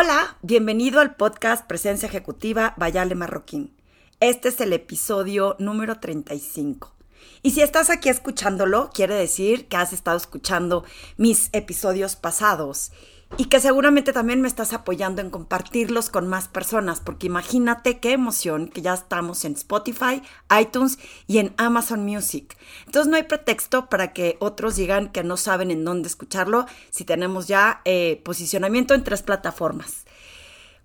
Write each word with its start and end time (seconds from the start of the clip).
Hola, 0.00 0.36
bienvenido 0.42 1.00
al 1.00 1.16
podcast 1.16 1.66
Presencia 1.66 2.06
Ejecutiva 2.06 2.72
Vayale 2.76 3.16
Marroquín. 3.16 3.74
Este 4.20 4.50
es 4.50 4.60
el 4.60 4.72
episodio 4.72 5.56
número 5.58 5.98
35. 5.98 6.94
Y 7.42 7.50
si 7.50 7.62
estás 7.62 7.90
aquí 7.90 8.08
escuchándolo, 8.08 8.90
quiere 8.94 9.16
decir 9.16 9.66
que 9.66 9.76
has 9.76 9.92
estado 9.92 10.16
escuchando 10.16 10.84
mis 11.16 11.48
episodios 11.50 12.14
pasados 12.14 12.92
y 13.36 13.44
que 13.44 13.60
seguramente 13.60 14.12
también 14.12 14.40
me 14.40 14.48
estás 14.48 14.72
apoyando 14.72 15.20
en 15.20 15.30
compartirlos 15.30 16.10
con 16.10 16.26
más 16.26 16.48
personas, 16.48 17.00
porque 17.00 17.26
imagínate 17.26 17.98
qué 17.98 18.12
emoción 18.12 18.68
que 18.68 18.82
ya 18.82 18.94
estamos 18.94 19.44
en 19.44 19.52
Spotify, 19.52 20.22
iTunes 20.58 20.98
y 21.26 21.38
en 21.38 21.54
Amazon 21.58 22.04
Music. 22.04 22.56
Entonces 22.86 23.10
no 23.10 23.16
hay 23.16 23.24
pretexto 23.24 23.88
para 23.88 24.12
que 24.12 24.36
otros 24.40 24.76
digan 24.76 25.12
que 25.12 25.22
no 25.22 25.36
saben 25.36 25.70
en 25.70 25.84
dónde 25.84 26.08
escucharlo 26.08 26.66
si 26.90 27.04
tenemos 27.04 27.46
ya 27.48 27.82
eh, 27.84 28.20
posicionamiento 28.24 28.94
en 28.94 29.04
tres 29.04 29.22
plataformas. 29.22 30.06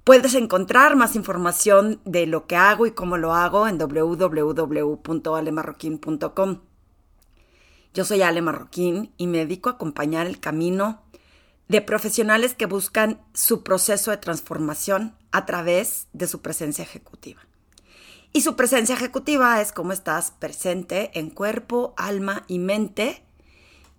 Puedes 0.04 0.36
encontrar 0.36 0.98
más 0.98 1.16
información 1.16 2.02
de 2.04 2.28
lo 2.28 2.46
que 2.46 2.58
hago 2.58 2.86
y 2.86 2.92
cómo 2.92 3.16
lo 3.18 3.34
hago 3.34 3.70
en 3.70 3.78
www.alemarroquín.com. 3.78 6.60
Yo 7.94 8.04
soy 8.04 8.22
Ale 8.22 8.42
Marroquín 8.42 9.14
y 9.18 9.28
me 9.28 9.38
dedico 9.38 9.70
a 9.70 9.74
acompañar 9.74 10.26
el 10.28 10.42
camino 10.42 11.04
de 11.68 11.82
profesionales 11.82 12.54
que 12.54 12.66
buscan 12.66 13.22
su 13.34 13.64
proceso 13.64 14.12
de 14.12 14.18
transformación 14.18 15.16
a 15.32 15.46
través 15.46 16.08
de 16.14 16.28
su 16.28 16.42
presencia 16.42 16.84
ejecutiva. 16.84 17.42
Y 18.34 18.42
su 18.42 18.56
presencia 18.56 18.96
ejecutiva 18.96 19.62
es 19.62 19.72
cómo 19.72 19.94
estás 19.94 20.32
presente 20.32 21.12
en 21.14 21.30
cuerpo, 21.30 21.94
alma 21.98 22.44
y 22.48 22.58
mente. 22.58 23.24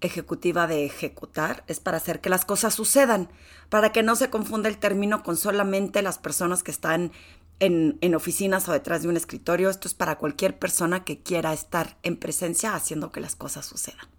Ejecutiva 0.00 0.66
de 0.66 0.84
ejecutar 0.84 1.64
es 1.68 1.78
para 1.78 1.98
hacer 1.98 2.20
que 2.20 2.28
las 2.28 2.44
cosas 2.44 2.74
sucedan, 2.74 3.30
para 3.68 3.92
que 3.92 4.02
no 4.02 4.16
se 4.16 4.30
confunda 4.30 4.68
el 4.68 4.78
término 4.78 5.22
con 5.22 5.36
solamente 5.36 6.02
las 6.02 6.18
personas 6.18 6.64
que 6.64 6.72
están 6.72 7.12
en, 7.60 7.96
en, 8.00 8.14
oficinas 8.16 8.68
o 8.68 8.72
detrás 8.72 9.02
de 9.02 9.08
un 9.08 9.16
escritorio. 9.16 9.70
Esto 9.70 9.86
es 9.86 9.94
para 9.94 10.18
cualquier 10.18 10.58
persona 10.58 11.04
que 11.04 11.22
quiera 11.22 11.52
estar 11.52 11.96
en 12.02 12.16
presencia 12.16 12.74
haciendo 12.74 13.12
que 13.12 13.20
las 13.20 13.36
cosas 13.36 13.64
sucedan. 13.64 14.13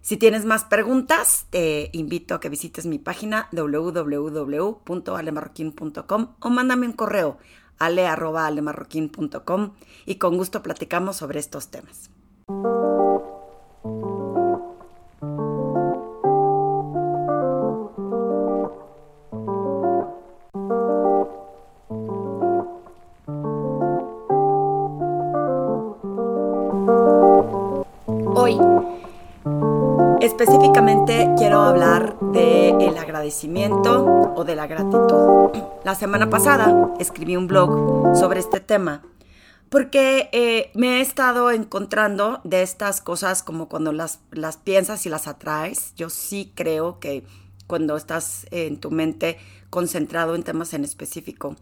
Si 0.00 0.16
tienes 0.16 0.44
más 0.44 0.64
preguntas, 0.64 1.46
te 1.50 1.90
invito 1.92 2.34
a 2.34 2.40
que 2.40 2.48
visites 2.48 2.86
mi 2.86 2.98
página 2.98 3.48
www.alemarroquín.com 3.52 6.34
o 6.40 6.50
mándame 6.50 6.86
un 6.86 6.92
correo 6.92 7.38
ale.alemarroquín.com 7.78 9.72
y 10.06 10.14
con 10.16 10.36
gusto 10.36 10.62
platicamos 10.62 11.16
sobre 11.16 11.40
estos 11.40 11.68
temas. 11.68 12.10
Específicamente 30.20 31.28
quiero 31.38 31.60
hablar 31.60 32.18
del 32.32 32.98
agradecimiento 32.98 34.34
o 34.34 34.44
de 34.44 34.56
la 34.56 34.66
gratitud. 34.66 35.50
La 35.84 35.94
semana 35.94 36.28
pasada 36.28 36.92
escribí 36.98 37.36
un 37.36 37.46
blog 37.46 38.16
sobre 38.16 38.40
este 38.40 38.58
tema 38.58 39.02
porque 39.68 40.28
eh, 40.32 40.72
me 40.74 40.98
he 40.98 41.00
estado 41.02 41.52
encontrando 41.52 42.40
de 42.42 42.62
estas 42.62 43.00
cosas 43.00 43.44
como 43.44 43.68
cuando 43.68 43.92
las, 43.92 44.18
las 44.32 44.56
piensas 44.56 45.06
y 45.06 45.08
las 45.08 45.28
atraes. 45.28 45.94
Yo 45.94 46.10
sí 46.10 46.52
creo 46.56 46.98
que 46.98 47.22
cuando 47.68 47.96
estás 47.96 48.46
en 48.50 48.80
tu 48.80 48.90
mente 48.90 49.38
concentrado 49.70 50.34
en 50.34 50.42
temas 50.42 50.74
en 50.74 50.82
específico, 50.82 51.54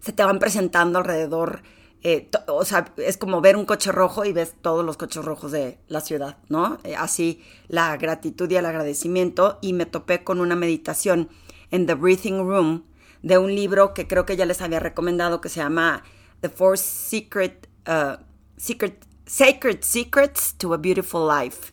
se 0.00 0.12
te 0.12 0.24
van 0.24 0.38
presentando 0.38 0.98
alrededor 0.98 1.60
eh, 2.02 2.30
o 2.46 2.64
sea, 2.64 2.92
es 2.96 3.18
como 3.18 3.40
ver 3.40 3.56
un 3.56 3.66
coche 3.66 3.92
rojo 3.92 4.24
y 4.24 4.32
ves 4.32 4.54
todos 4.62 4.84
los 4.84 4.96
coches 4.96 5.24
rojos 5.24 5.52
de 5.52 5.78
la 5.88 6.00
ciudad, 6.00 6.38
¿no? 6.48 6.78
Eh, 6.84 6.96
así 6.96 7.42
la 7.68 7.96
gratitud 7.98 8.50
y 8.50 8.56
el 8.56 8.64
agradecimiento. 8.66 9.58
Y 9.60 9.74
me 9.74 9.86
topé 9.86 10.24
con 10.24 10.40
una 10.40 10.56
meditación 10.56 11.28
en 11.70 11.86
The 11.86 11.94
Breathing 11.94 12.38
Room 12.38 12.84
de 13.22 13.36
un 13.36 13.54
libro 13.54 13.92
que 13.92 14.06
creo 14.06 14.24
que 14.24 14.36
ya 14.36 14.46
les 14.46 14.62
había 14.62 14.80
recomendado 14.80 15.42
que 15.42 15.50
se 15.50 15.60
llama 15.60 16.02
The 16.40 16.48
Four 16.48 16.78
Secret, 16.78 17.68
uh, 17.86 18.16
Sacred 18.56 19.82
Secrets 19.82 20.54
to 20.56 20.72
a 20.72 20.78
Beautiful 20.78 21.28
Life. 21.28 21.72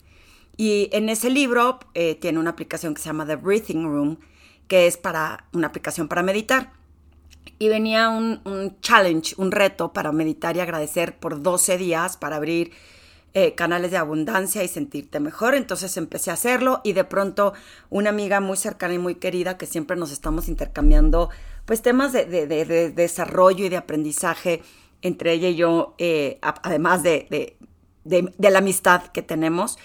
Y 0.58 0.90
en 0.92 1.08
ese 1.08 1.30
libro 1.30 1.80
eh, 1.94 2.16
tiene 2.16 2.40
una 2.40 2.50
aplicación 2.50 2.94
que 2.94 3.02
se 3.02 3.08
llama 3.08 3.26
The 3.26 3.38
Breathing 3.38 3.86
Room, 3.86 4.20
que 4.68 4.88
es 4.88 4.98
para 4.98 5.48
una 5.54 5.68
aplicación 5.68 6.10
para 6.10 6.22
meditar 6.22 6.74
y 7.60 7.70
venía 7.70 8.10
un, 8.10 8.80
challenge, 8.82 9.36
un 9.38 9.52
reto 9.52 9.94
para 9.94 10.12
meditar 10.12 10.56
y 10.56 10.60
agradecer 10.60 11.18
por 11.18 11.42
12 11.42 11.78
días 11.78 12.18
para 12.18 12.38
abrir 12.38 12.72
eh, 13.34 13.56
canales 13.56 13.92
de 13.92 13.98
abundancia 13.98 14.64
y 14.64 14.68
sentirte 14.68 15.20
mejor. 15.20 15.56
Entonces 15.56 15.98
empecé 15.98 16.32
a 16.32 16.34
hacerlo 16.34 16.82
y 16.84 16.94
de 16.94 17.04
pronto 17.04 17.54
una 17.90 18.10
amiga 18.10 18.40
muy 18.40 18.58
cercana 18.58 18.94
y 18.94 19.00
muy 19.00 19.16
querida 19.16 19.58
que 19.58 19.66
siempre 19.66 19.98
nos 19.98 20.12
estamos 20.12 20.48
intercambiando 20.48 21.30
pues 21.66 21.82
temas 21.82 22.14
de, 22.14 22.48
desarrollo 22.96 23.66
y 23.66 23.70
de 23.70 23.78
aprendizaje 23.78 24.62
entre 25.02 25.34
ella 25.34 25.50
y 25.50 25.56
yo, 25.56 25.96
eh, 25.98 26.40
además 26.42 27.04
de, 27.04 27.58
la 28.06 28.60
amistad 28.60 29.04
que 29.08 29.22
tenemos. 29.22 29.78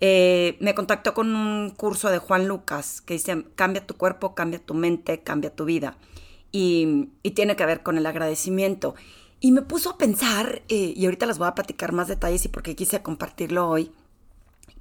Eh, 0.00 0.56
me 0.60 0.74
contactó 0.74 1.14
con 1.14 1.34
un 1.34 1.70
curso 1.70 2.10
de 2.10 2.18
Juan 2.18 2.46
Lucas 2.46 3.00
que 3.00 3.14
dice, 3.14 3.44
cambia 3.54 3.86
tu 3.86 3.96
cuerpo, 3.96 4.34
cambia 4.34 4.58
tu 4.58 4.74
mente, 4.74 5.20
cambia 5.20 5.54
tu 5.54 5.64
vida 5.64 5.96
y, 6.54 7.10
tiene 7.30 7.56
que 7.56 7.66
ver 7.66 7.82
con 7.82 7.98
el 7.98 8.06
agradecimiento. 8.06 8.94
Y 9.40 9.50
me 9.50 9.62
puso 9.62 9.90
a 9.90 9.98
pensar, 9.98 10.62
eh, 10.68 10.92
y 10.94 11.04
ahorita 11.04 11.26
les 11.26 11.38
voy 11.38 11.48
a 11.48 11.54
platicar 11.56 11.90
más 11.90 12.06
detalles 12.06 12.44
y 12.44 12.48
porque 12.48 12.76
quise 12.76 13.02
compartirlo 13.02 13.68
hoy. 13.68 13.90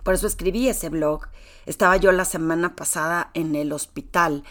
Por 0.04 0.14
eso 0.14 0.28
escribí 0.28 0.68
ese 0.68 0.90
blog. 0.90 1.30
Estaba 1.66 1.98
yo 1.98 2.12
la 2.12 2.26
semana 2.26 2.76
pasada 2.76 3.32
en 3.34 3.56
el 3.56 3.72
hospital 3.72 4.44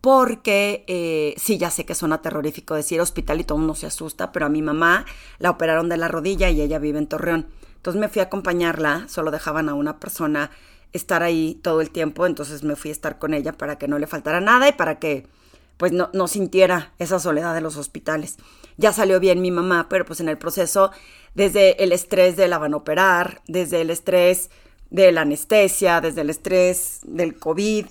porque 0.00 0.84
eh, 0.86 1.34
sí, 1.36 1.58
ya 1.58 1.70
sé 1.70 1.84
que 1.84 1.96
suena 1.96 2.22
terrorífico 2.22 2.76
decir 2.76 3.00
hospital 3.00 3.40
y 3.40 3.44
todo 3.44 3.58
mundo 3.58 3.74
se 3.74 3.86
asusta, 3.86 4.30
pero 4.30 4.46
a 4.46 4.48
mi 4.48 4.62
mamá 4.62 5.04
la 5.40 5.50
operaron 5.50 5.88
de 5.88 5.96
la 5.96 6.06
rodilla 6.06 6.48
y 6.50 6.60
ella 6.60 6.78
vive 6.78 7.00
en 7.00 7.08
Torreón. 7.08 7.48
Entonces 7.74 8.00
me 8.00 8.08
fui 8.08 8.20
a 8.20 8.26
acompañarla, 8.26 9.08
solo 9.08 9.32
dejaban 9.32 9.68
a 9.68 9.74
una 9.74 9.98
persona 9.98 10.52
estar 10.92 11.24
ahí 11.24 11.58
todo 11.60 11.80
el 11.80 11.90
tiempo, 11.90 12.24
entonces 12.26 12.62
me 12.62 12.76
fui 12.76 12.90
a 12.90 12.92
estar 12.92 13.18
con 13.18 13.34
ella 13.34 13.52
para 13.52 13.78
que 13.78 13.88
no 13.88 13.98
le 13.98 14.06
faltara 14.06 14.40
nada 14.40 14.68
y 14.68 14.72
para 14.72 15.00
que 15.00 15.26
pues 15.78 15.92
no, 15.92 16.10
no 16.12 16.28
sintiera 16.28 16.92
esa 16.98 17.18
soledad 17.18 17.54
de 17.54 17.62
los 17.62 17.76
hospitales. 17.76 18.36
Ya 18.76 18.92
salió 18.92 19.18
bien 19.20 19.40
mi 19.40 19.50
mamá, 19.50 19.86
pero 19.88 20.04
pues 20.04 20.20
en 20.20 20.28
el 20.28 20.36
proceso, 20.36 20.90
desde 21.34 21.82
el 21.82 21.92
estrés 21.92 22.36
de 22.36 22.48
la 22.48 22.58
van 22.58 22.74
operar, 22.74 23.40
desde 23.46 23.80
el 23.80 23.90
estrés 23.90 24.50
de 24.90 25.10
la 25.12 25.22
anestesia, 25.22 26.00
desde 26.00 26.20
el 26.20 26.30
estrés 26.30 27.00
del 27.04 27.38
COVID 27.38 27.86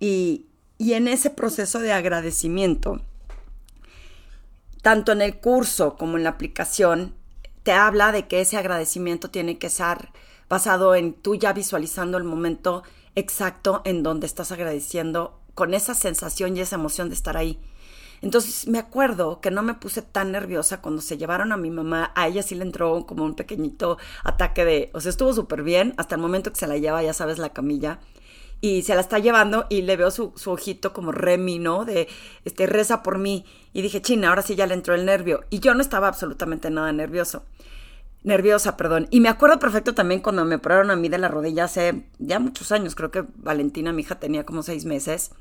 y, 0.00 0.46
y 0.76 0.92
en 0.92 1.08
ese 1.08 1.30
proceso 1.30 1.78
de 1.78 1.92
agradecimiento, 1.92 3.00
tanto 4.82 5.12
en 5.12 5.22
el 5.22 5.38
curso 5.38 5.96
como 5.96 6.16
en 6.16 6.24
la 6.24 6.30
aplicación, 6.30 7.14
te 7.62 7.72
habla 7.72 8.12
de 8.12 8.26
que 8.26 8.40
ese 8.40 8.56
agradecimiento 8.56 9.30
tiene 9.30 9.58
que 9.58 9.70
ser 9.70 10.08
basado 10.48 10.94
en 10.94 11.12
tú 11.12 11.34
ya 11.34 11.52
visualizando 11.52 12.16
el 12.16 12.24
momento 12.24 12.82
exacto 13.14 13.82
en 13.84 14.02
donde 14.02 14.26
estás 14.26 14.52
agradeciendo 14.52 15.38
con 15.58 15.74
esa 15.74 15.92
sensación 15.92 16.56
y 16.56 16.60
esa 16.60 16.76
emoción 16.76 17.08
de 17.08 17.16
estar 17.16 17.36
ahí. 17.36 17.58
Entonces 18.22 18.68
me 18.68 18.78
acuerdo 18.78 19.40
que 19.40 19.50
no 19.50 19.64
me 19.64 19.74
puse 19.74 20.02
tan 20.02 20.30
nerviosa 20.30 20.80
cuando 20.80 21.02
se 21.02 21.18
llevaron 21.18 21.50
a 21.50 21.56
mi 21.56 21.68
mamá. 21.68 22.12
A 22.14 22.28
ella 22.28 22.44
sí 22.44 22.54
le 22.54 22.62
entró 22.62 23.06
como 23.06 23.24
un 23.24 23.34
pequeñito 23.34 23.98
ataque 24.22 24.64
de, 24.64 24.90
o 24.94 25.00
sea, 25.00 25.10
estuvo 25.10 25.32
súper 25.32 25.64
bien 25.64 25.94
hasta 25.96 26.14
el 26.14 26.20
momento 26.20 26.52
que 26.52 26.60
se 26.60 26.68
la 26.68 26.78
lleva, 26.78 27.02
ya 27.02 27.12
sabes, 27.12 27.38
la 27.38 27.48
camilla. 27.48 27.98
Y 28.60 28.82
se 28.82 28.94
la 28.94 29.00
está 29.00 29.18
llevando 29.18 29.66
y 29.68 29.82
le 29.82 29.96
veo 29.96 30.12
su, 30.12 30.32
ojito 30.46 30.92
como 30.92 31.10
remi, 31.10 31.58
¿no? 31.58 31.84
De, 31.84 32.06
este, 32.44 32.68
reza 32.68 33.02
por 33.02 33.18
mí. 33.18 33.44
Y 33.72 33.82
dije, 33.82 34.00
china, 34.00 34.28
ahora 34.28 34.42
sí 34.42 34.54
ya 34.54 34.68
le 34.68 34.74
entró 34.74 34.94
el 34.94 35.04
nervio. 35.06 35.44
Y 35.50 35.58
yo 35.58 35.74
no 35.74 35.82
estaba 35.82 36.06
absolutamente 36.06 36.70
nada 36.70 36.92
nervioso. 36.92 37.42
Nerviosa, 38.22 38.76
perdón. 38.76 39.08
Y 39.10 39.18
me 39.18 39.28
acuerdo 39.28 39.58
perfecto 39.58 39.92
también 39.92 40.20
cuando 40.20 40.44
me 40.44 40.54
operaron 40.54 40.92
a 40.92 40.96
mí 40.96 41.08
de 41.08 41.18
la 41.18 41.26
rodilla 41.26 41.64
hace 41.64 42.04
ya 42.20 42.38
muchos 42.38 42.70
años. 42.70 42.94
Creo 42.94 43.10
que 43.10 43.24
Valentina, 43.36 43.92
mi 43.92 44.02
hija, 44.02 44.20
tenía 44.20 44.46
como 44.46 44.62
seis 44.62 44.84
meses 44.84 45.32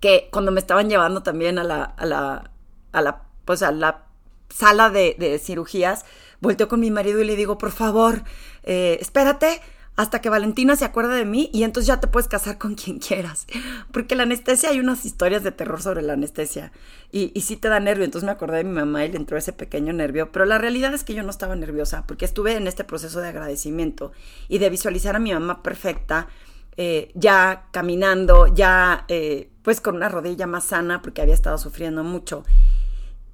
que 0.00 0.28
cuando 0.32 0.50
me 0.50 0.60
estaban 0.60 0.88
llevando 0.88 1.22
también 1.22 1.58
a 1.58 1.64
la, 1.64 1.84
a 1.84 2.06
la, 2.06 2.50
a 2.92 3.02
la, 3.02 3.22
pues 3.44 3.62
a 3.62 3.70
la 3.70 4.06
sala 4.48 4.90
de, 4.90 5.14
de 5.18 5.38
cirugías, 5.38 6.04
volteo 6.40 6.68
con 6.68 6.80
mi 6.80 6.90
marido 6.90 7.20
y 7.20 7.24
le 7.24 7.36
digo, 7.36 7.58
por 7.58 7.70
favor, 7.70 8.24
eh, 8.64 8.98
espérate 9.00 9.60
hasta 9.96 10.22
que 10.22 10.30
Valentina 10.30 10.76
se 10.76 10.86
acuerde 10.86 11.14
de 11.14 11.26
mí 11.26 11.50
y 11.52 11.62
entonces 11.62 11.86
ya 11.86 12.00
te 12.00 12.06
puedes 12.06 12.26
casar 12.26 12.56
con 12.56 12.74
quien 12.82 12.98
quieras. 12.98 13.46
Porque 13.92 14.14
la 14.16 14.22
anestesia, 14.22 14.70
hay 14.70 14.80
unas 14.80 15.04
historias 15.04 15.42
de 15.42 15.52
terror 15.52 15.82
sobre 15.82 16.00
la 16.00 16.14
anestesia 16.14 16.72
y, 17.12 17.32
y 17.34 17.42
sí 17.42 17.56
te 17.56 17.68
da 17.68 17.80
nervio. 17.80 18.04
Entonces 18.06 18.24
me 18.24 18.32
acordé 18.32 18.58
de 18.58 18.64
mi 18.64 18.72
mamá 18.72 19.04
y 19.04 19.10
le 19.10 19.18
entró 19.18 19.36
ese 19.36 19.52
pequeño 19.52 19.92
nervio. 19.92 20.32
Pero 20.32 20.46
la 20.46 20.56
realidad 20.56 20.94
es 20.94 21.04
que 21.04 21.12
yo 21.14 21.22
no 21.22 21.30
estaba 21.30 21.54
nerviosa 21.54 22.04
porque 22.06 22.24
estuve 22.24 22.56
en 22.56 22.66
este 22.66 22.84
proceso 22.84 23.20
de 23.20 23.28
agradecimiento 23.28 24.12
y 24.48 24.56
de 24.56 24.70
visualizar 24.70 25.16
a 25.16 25.18
mi 25.18 25.34
mamá 25.34 25.62
perfecta 25.62 26.28
eh, 26.76 27.10
ya 27.14 27.68
caminando, 27.72 28.46
ya 28.46 29.04
eh, 29.08 29.50
pues 29.62 29.80
con 29.80 29.96
una 29.96 30.08
rodilla 30.08 30.46
más 30.46 30.64
sana 30.64 31.02
porque 31.02 31.22
había 31.22 31.34
estado 31.34 31.58
sufriendo 31.58 32.04
mucho. 32.04 32.44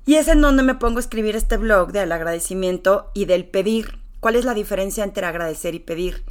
Y 0.05 0.15
es 0.15 0.29
en 0.29 0.41
donde 0.41 0.63
me 0.63 0.75
pongo 0.75 0.99
a 0.99 1.01
escribir 1.01 1.37
este 1.37 1.57
blog 1.57 1.93
del 1.93 2.13
agradecimiento 2.13 3.11
y 3.15 3.25
del 3.25 3.45
pedir. 3.45 3.99
¿Cuál 4.21 4.37
es 4.37 4.45
la 4.45 4.55
diferencia 4.55 5.05
entre 5.05 5.27
agradecer 5.27 5.75
y 5.75 5.81
pedir? 5.81 6.25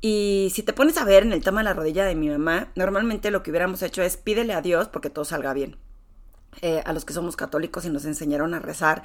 Y 0.00 0.50
si 0.54 0.62
te 0.62 0.74
pones 0.74 0.98
a 0.98 1.04
ver 1.04 1.22
en 1.22 1.32
el 1.32 1.42
tema 1.42 1.60
de 1.60 1.64
la 1.64 1.72
rodilla 1.72 2.04
de 2.04 2.14
mi 2.14 2.28
mamá, 2.28 2.68
normalmente 2.76 3.30
lo 3.30 3.42
que 3.42 3.50
hubiéramos 3.50 3.82
hecho 3.82 4.02
es 4.02 4.18
pídele 4.18 4.52
a 4.52 4.60
Dios 4.60 4.88
porque 4.88 5.08
todo 5.08 5.24
salga 5.24 5.54
bien. 5.54 5.76
Eh, 6.60 6.82
a 6.84 6.92
los 6.92 7.04
que 7.04 7.14
somos 7.14 7.36
católicos 7.36 7.84
y 7.84 7.90
nos 7.90 8.04
enseñaron 8.04 8.54
a 8.54 8.60
rezar 8.60 9.02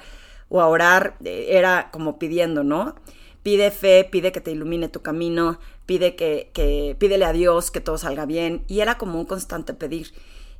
o 0.50 0.60
a 0.60 0.66
orar, 0.66 1.16
era 1.24 1.90
como 1.90 2.18
pidiendo, 2.18 2.64
¿no? 2.64 2.96
Pide 3.42 3.70
fe, 3.70 4.08
pide 4.10 4.32
que 4.32 4.40
te 4.40 4.50
ilumine 4.50 4.88
tu 4.88 5.00
camino, 5.00 5.58
pide 5.86 6.14
que, 6.14 6.96
pídele 6.98 7.24
a 7.24 7.32
Dios 7.32 7.70
que 7.70 7.80
todo 7.80 7.98
salga 7.98 8.26
bien. 8.26 8.64
Y 8.68 8.80
era 8.80 8.98
como 8.98 9.18
un 9.18 9.26
constante 9.26 9.74
pedir. 9.74 10.12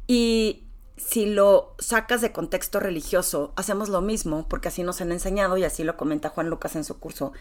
Y 0.06 0.64
si 0.96 1.26
lo 1.26 1.74
sacas 1.78 2.20
de 2.20 2.32
contexto 2.32 2.80
religioso, 2.80 3.52
hacemos 3.56 3.88
lo 3.88 4.00
mismo, 4.00 4.48
porque 4.48 4.68
así 4.68 4.82
nos 4.82 5.00
han 5.00 5.12
enseñado 5.12 5.56
y 5.56 5.64
así 5.64 5.84
lo 5.84 5.96
comenta 5.96 6.30
Juan 6.30 6.48
Lucas 6.48 6.76
en 6.76 6.84
su 6.84 6.98
curso. 6.98 7.32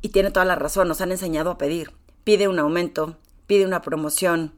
Y 0.00 0.10
tiene 0.10 0.30
toda 0.30 0.46
la 0.46 0.54
razón, 0.54 0.88
nos 0.88 1.00
han 1.00 1.10
enseñado 1.10 1.50
a 1.50 1.58
pedir. 1.58 1.92
Pide 2.22 2.46
un 2.46 2.58
aumento, 2.58 3.16
pide 3.46 3.66
una 3.66 3.82
promoción, 3.82 4.54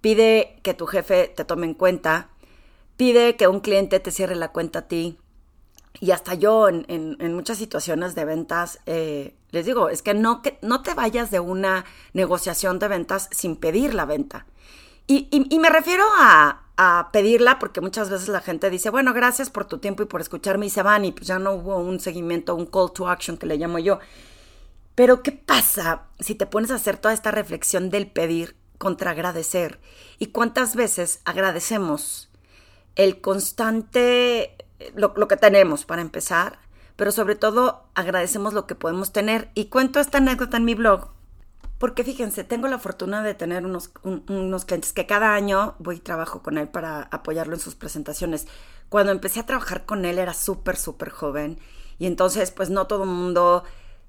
pide 0.00 0.60
que 0.62 0.74
tu 0.74 0.86
jefe 0.86 1.32
te 1.34 1.44
tome 1.44 1.66
en 1.66 1.74
cuenta, 1.74 2.30
pide 2.96 3.36
que 3.36 3.48
un 3.48 3.60
cliente 3.60 3.98
te 3.98 4.10
cierre 4.10 4.36
la 4.36 4.52
cuenta 4.52 4.80
a 4.80 4.88
ti, 4.88 5.18
y 6.00 6.10
hasta 6.10 6.34
yo 6.34 6.68
en, 6.68 7.34
muchas 7.34 7.58
situaciones 7.58 8.14
de 8.14 8.24
ventas, 8.24 8.80
eh, 8.86 9.34
les 9.56 9.66
digo, 9.66 9.88
es 9.88 10.02
que 10.02 10.14
no, 10.14 10.42
que 10.42 10.58
no 10.62 10.82
te 10.82 10.94
vayas 10.94 11.30
de 11.30 11.40
una 11.40 11.84
negociación 12.12 12.78
de 12.78 12.88
ventas 12.88 13.28
sin 13.32 13.56
pedir 13.56 13.94
la 13.94 14.04
venta. 14.04 14.46
Y, 15.08 15.28
me 15.60 15.70
refiero 15.70 16.04
a, 16.18 16.62
a, 16.76 17.10
pedirla 17.12 17.58
porque 17.58 17.80
muchas 17.80 18.10
veces 18.10 18.28
la 18.28 18.40
gente 18.40 18.70
dice, 18.70 18.90
bueno, 18.90 19.12
gracias 19.12 19.50
por 19.50 19.66
tu 19.66 19.78
tiempo 19.78 20.02
y 20.02 20.06
por 20.06 20.20
escucharme 20.20 20.66
y 20.66 20.70
se 20.70 20.82
van 20.82 21.04
y 21.04 21.12
pues 21.12 21.26
ya 21.26 21.38
no 21.38 21.52
hubo 21.52 21.78
un 21.78 22.00
seguimiento, 22.00 22.54
un 22.54 22.66
call 22.66 22.92
to 22.92 23.08
action 23.08 23.36
que 23.36 23.46
le 23.46 23.56
llamo 23.56 23.78
yo. 23.78 23.98
Pero 24.94 25.22
¿qué 25.22 25.32
pasa 25.32 26.02
si 26.18 26.34
te 26.34 26.46
pones 26.46 26.70
a 26.70 26.76
hacer 26.76 26.96
toda 26.96 27.14
esta 27.14 27.30
reflexión 27.30 27.90
del 27.90 28.08
pedir 28.08 28.56
contra 28.78 29.12
agradecer? 29.12 29.78
¿Y 30.18 30.26
cuántas 30.26 30.74
veces 30.74 31.20
agradecemos 31.24 32.30
el 32.96 33.20
constante 33.20 34.56
lo, 34.94 35.28
que 35.28 35.36
tenemos 35.36 35.84
para 35.84 36.02
empezar, 36.02 36.58
pero 36.96 37.12
sobre 37.12 37.36
todo 37.36 37.84
agradecemos 37.94 38.54
lo 38.54 38.66
que 38.66 38.74
podemos 38.74 39.12
tener. 39.12 39.50
Y 39.54 39.66
cuento 39.66 40.00
esta 40.00 40.18
anécdota 40.18 40.56
en 40.56 40.64
mi 40.64 40.74
blog, 40.74 41.10
porque 41.78 42.04
fíjense, 42.04 42.42
tengo 42.42 42.68
la 42.68 42.78
fortuna 42.78 43.22
de 43.22 43.34
tener 43.34 43.64
unos, 43.64 43.90
unos 44.02 44.64
clientes 44.64 44.92
que 44.92 45.06
cada 45.06 45.34
año 45.34 45.74
voy 45.78 45.96
y 45.96 46.00
trabajo 46.00 46.42
con 46.42 46.56
él 46.58 46.68
para 46.68 47.02
apoyarlo 47.02 47.54
en 47.54 47.60
sus 47.60 47.74
presentaciones. 47.74 48.46
Cuando 48.88 49.12
empecé 49.12 49.40
a 49.40 49.46
trabajar 49.46 49.84
con 49.84 50.04
él 50.04 50.18
era 50.18 50.32
súper, 50.32 50.76
súper 50.76 51.10
joven 51.10 51.58
y 51.98 52.06
entonces 52.06 52.50
pues 52.50 52.70
no 52.70 52.86
todo 52.86 53.04
mundo 53.04 53.64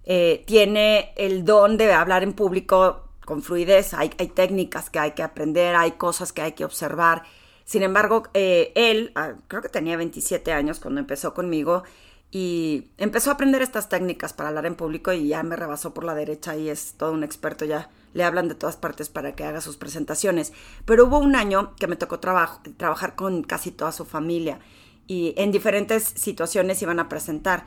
eh, 0.05 0.43
tiene 0.47 1.13
el 1.17 1.43
don 1.43 1.77
de 1.77 1.91
hablar 1.91 2.23
en 2.23 2.33
público 2.33 3.09
con 3.25 3.41
fluidez, 3.41 3.93
hay, 3.93 4.11
hay 4.17 4.27
técnicas 4.27 4.89
que 4.89 4.99
hay 4.99 5.11
que 5.11 5.23
aprender, 5.23 5.75
hay 5.75 5.91
cosas 5.93 6.31
que 6.31 6.41
hay 6.41 6.53
que 6.53 6.63
observar 6.63 7.23
sin 7.67 7.83
embargo, 7.83 8.23
eh, 8.33 8.71
él, 8.75 9.11
ah, 9.15 9.33
creo 9.49 9.61
que 9.61 9.67
tenía 9.67 9.97
27 9.97 10.53
años 10.53 10.79
cuando 10.79 11.01
empezó 11.01 11.33
conmigo 11.33 11.83
y 12.29 12.89
empezó 12.97 13.29
a 13.29 13.33
aprender 13.33 13.61
estas 13.61 13.87
técnicas 13.87 14.33
para 14.33 14.49
hablar 14.49 14.65
en 14.65 14.75
público 14.75 15.13
y 15.13 15.29
ya 15.29 15.43
me 15.43 15.55
rebasó 15.55 15.93
por 15.93 16.03
la 16.03 16.13
derecha 16.13 16.57
y 16.57 16.69
es 16.69 16.93
todo 16.97 17.13
un 17.13 17.23
experto 17.23 17.63
ya. 17.63 17.89
Le 18.13 18.23
hablan 18.23 18.49
de 18.49 18.55
todas 18.55 18.75
partes 18.75 19.09
para 19.09 19.33
que 19.33 19.45
haga 19.45 19.61
sus 19.61 19.77
presentaciones. 19.77 20.51
Pero 20.85 21.05
hubo 21.05 21.19
un 21.19 21.35
año 21.35 21.73
que 21.75 21.87
me 21.87 21.95
tocó 21.95 22.19
trabajar 22.19 23.15
con 23.15 23.43
casi 23.43 23.71
toda 23.71 23.91
su 23.91 24.05
familia 24.05 24.59
y 25.07 25.33
en 25.37 25.51
diferentes 25.51 26.03
situaciones 26.03 26.81
iban 26.81 26.99
a 26.99 27.07
presentar. 27.07 27.65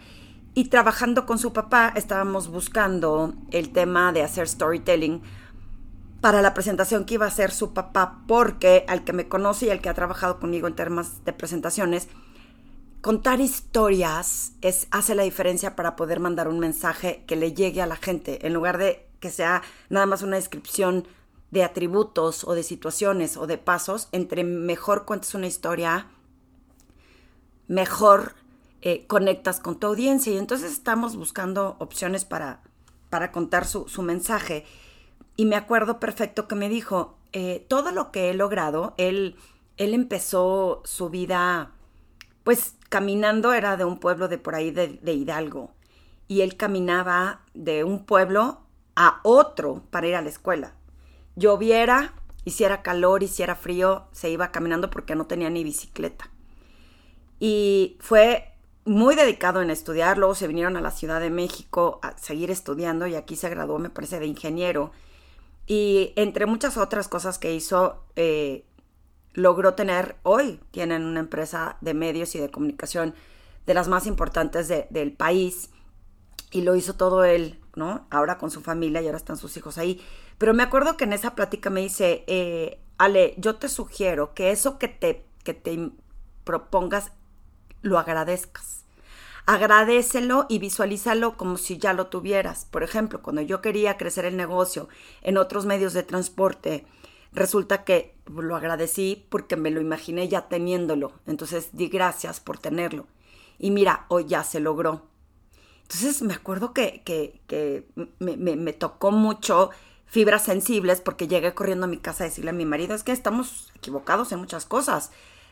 Y 0.53 0.65
trabajando 0.65 1.27
con 1.27 1.39
su 1.39 1.53
papá 1.53 1.93
estábamos 1.97 2.49
buscando 2.49 3.35
el 3.53 3.73
tema 3.73 4.13
de 4.13 4.23
hacer 4.23 4.47
storytelling 4.47 5.23
para 6.21 6.43
la 6.43 6.53
presentación 6.53 7.07
que 7.07 7.15
iba 7.15 7.25
a 7.25 7.29
hacer 7.29 7.51
su 7.51 7.73
papá, 7.73 8.23
porque 8.27 8.85
al 8.89 9.05
que 9.05 9.15
me 9.15 9.29
conoce 9.29 9.67
y 9.67 9.71
al 9.71 9.81
que 9.81 9.89
ha 9.89 9.95
trabajado 9.95 10.39
conmigo 10.39 10.67
en 10.67 10.75
temas 10.75 11.25
de 11.25 11.33
presentaciones, 11.33 12.09
contar 13.01 13.41
historias 13.41 14.53
es, 14.61 14.87
hace 14.91 15.15
la 15.15 15.23
diferencia 15.23 15.77
para 15.77 15.97
poder 15.97 16.21
mandar 16.21 16.49
un 16.49 16.59
mensaje 16.59 17.25
que 17.27 17.37
le 17.37 17.53
llegue 17.53 17.83
a 17.83 17.87
la 17.87 17.97
gente, 17.97 18.47
en 18.47 18.53
lugar 18.53 18.79
de 18.79 19.07
que 19.21 19.31
sea 19.31 19.63
nada 19.89 20.07
más 20.07 20.23
una 20.23 20.37
descripción 20.37 21.07
de 21.51 21.65
atributos 21.65 22.45
o 22.45 22.55
de 22.55 22.63
situaciones 22.63 23.37
o 23.37 23.47
de 23.47 23.59
pasos, 23.59 24.09
entre 24.13 24.45
mejor 24.45 25.05
cuentes 25.05 25.35
una 25.35 25.47
historia, 25.47 26.07
mejor 27.67 28.35
eh, 28.83 29.07
conectas 29.07 29.61
con 29.61 29.79
tu 29.79 29.87
audiencia. 29.89 30.33
Y 30.33 30.39
entonces 30.39 30.73
estamos 30.73 31.17
buscando 31.17 31.77
opciones 31.81 32.25
para, 32.25 32.63
para 33.11 33.33
contar 33.33 33.67
su, 33.67 33.89
su 33.89 34.03
mensaje. 34.03 34.65
Y 35.37 35.45
me 35.47 35.57
acuerdo 35.57 35.99
perfecto 36.01 36.47
que 36.47 36.55
me 36.55 36.69
dijo, 36.69 37.19
eh, 37.33 37.65
todo 37.69 37.91
lo 37.93 38.11
que 38.11 38.31
he 38.31 38.35
logrado, 38.35 38.95
él, 38.97 39.37
él 39.77 39.95
empezó 39.95 40.83
su 40.85 41.11
vida, 41.11 41.73
pues 42.45 42.75
caminando, 42.91 43.55
era 43.55 43.79
de 43.79 43.87
un 43.87 43.99
pueblo 43.99 44.29
de 44.29 44.37
por 44.37 44.55
ahí 44.55 44.71
de, 44.71 45.13
Hidalgo, 45.13 45.73
y 46.29 46.43
él 46.43 46.57
caminaba 46.57 47.41
de 47.55 47.85
un 47.85 48.05
pueblo 48.05 48.61
a 48.97 49.21
otro 49.23 49.83
para 49.91 50.07
ir 50.07 50.17
a 50.17 50.21
la 50.21 50.29
escuela. 50.29 50.75
Lloviera, 51.37 52.13
hiciera 52.45 52.83
calor, 52.83 53.23
hiciera 53.23 53.55
frío, 53.55 54.09
se 54.13 54.29
iba 54.29 54.53
caminando 54.53 54.91
porque 54.91 55.15
no 55.15 55.27
tenía 55.27 55.49
ni 55.49 55.65
bicicleta. 55.65 56.31
Y 57.39 57.97
fue 58.01 58.53
muy 58.85 59.15
dedicado 59.15 59.63
en 59.63 59.71
estudiar, 59.71 60.19
luego 60.19 60.35
se 60.35 60.49
vinieron 60.49 60.77
a 60.77 60.83
la 60.83 60.91
Ciudad 60.91 61.21
de 61.21 61.31
México 61.31 62.01
a 62.03 62.19
seguir 62.19 62.51
estudiando 62.51 63.07
y 63.07 63.15
aquí 63.15 63.37
se 63.37 63.49
graduó, 63.49 63.79
me 63.79 63.89
parece, 63.89 64.21
de 64.21 64.27
ingeniero 64.27 64.93
y 65.71 66.13
entre 66.17 66.47
muchas 66.47 66.77
otras 66.77 67.07
cosas 67.07 67.39
que 67.39 67.55
hizo, 67.55 68.03
eh, 68.17 68.65
logró 69.33 69.75
tener, 69.75 70.17
hoy 70.23 70.61
tienen 70.71 71.05
una 71.05 71.21
empresa 71.21 71.77
de 71.81 71.95
medios 71.95 72.35
y 72.35 72.39
de 72.39 72.51
comunicación 72.51 73.15
de 73.67 73.75
las 73.75 73.89
más 73.89 74.07
importantes 74.07 74.69
del 74.69 75.13
país. 75.13 75.71
Y 76.51 76.63
lo 76.63 76.75
hizo 76.75 76.95
todo 76.95 77.25
él, 77.25 77.61
¿no? 77.77 78.07
Ahora 78.11 78.39
con 78.39 78.51
su 78.51 78.61
familia 78.61 79.01
y 79.01 79.07
ahora 79.07 79.19
están 79.19 79.37
sus 79.37 79.57
hijos 79.57 79.79
ahí. 79.79 80.05
Pero 80.39 80.53
me 80.53 80.65
acuerdo 80.65 80.97
que 80.97 81.05
en 81.05 81.13
esa 81.13 81.35
plática 81.35 81.71
me 81.71 81.81
dice, 81.81 82.25
eh, 82.27 82.81
Ale, 82.99 83.35
yo 83.39 83.57
te 83.57 83.69
sugiero 83.69 84.35
que 84.35 84.51
eso 84.51 84.79
que 84.79 84.89
te, 84.89 85.25
que 85.45 85.55
te 85.55 85.91
propongas 86.45 87.13
lo 87.83 87.99
agradezcas 87.99 88.81
agradecelo 89.47 90.47
y 90.49 90.61
visualízalo 90.61 91.37
como 91.37 91.57
si 91.57 91.77
ya 91.77 91.93
lo 91.93 92.07
tuvieras. 92.07 92.67
Por 92.67 92.85
ejemplo, 92.85 93.21
cuando 93.21 93.43
yo 93.43 93.61
quería 93.61 93.97
crecer 93.97 94.25
el 94.25 94.37
negocio 94.37 94.89
en 95.23 95.39
otros 95.39 95.67
medios 95.67 95.93
de 95.93 96.05
transporte, 96.05 96.87
resulta 97.33 97.85
que 97.85 98.17
lo 98.27 98.57
agradecí 98.57 99.27
porque 99.29 99.57
me 99.57 99.71
lo 99.71 99.81
imaginé 99.81 100.29
ya 100.29 100.49
teniéndolo. 100.49 101.13
Entonces 101.27 101.71
di 101.73 101.89
gracias 101.89 102.41
por 102.41 102.59
tenerlo. 102.59 103.07
Y 103.59 103.71
mira, 103.71 104.07
hoy 104.09 104.27
ya 104.27 104.45
se 104.45 104.61
logró. 104.61 105.07
Entonces 105.83 106.23
me 106.23 106.35
acuerdo 106.35 106.73
que, 106.73 107.03
que, 107.05 107.89
me, 108.19 108.37
me, 108.37 108.73
tocó 108.73 109.11
mucho 109.11 109.71
fibras 110.07 110.45
sensibles 110.45 111.01
porque 111.01 111.29
llegué 111.29 111.53
corriendo 111.53 111.87
a 111.87 111.89
mi 111.89 111.99
casa 111.99 112.25
a 112.25 112.29
decirle 112.29 112.51
a 112.51 112.55
mi 112.55 112.65
marido, 112.65 112.95
es 112.95 113.03
que 113.03 113.13
estamos 113.13 113.73
equivocados 113.75 114.31
en 114.33 114.39
muchas 114.39 114.67
cosas. 114.67 115.11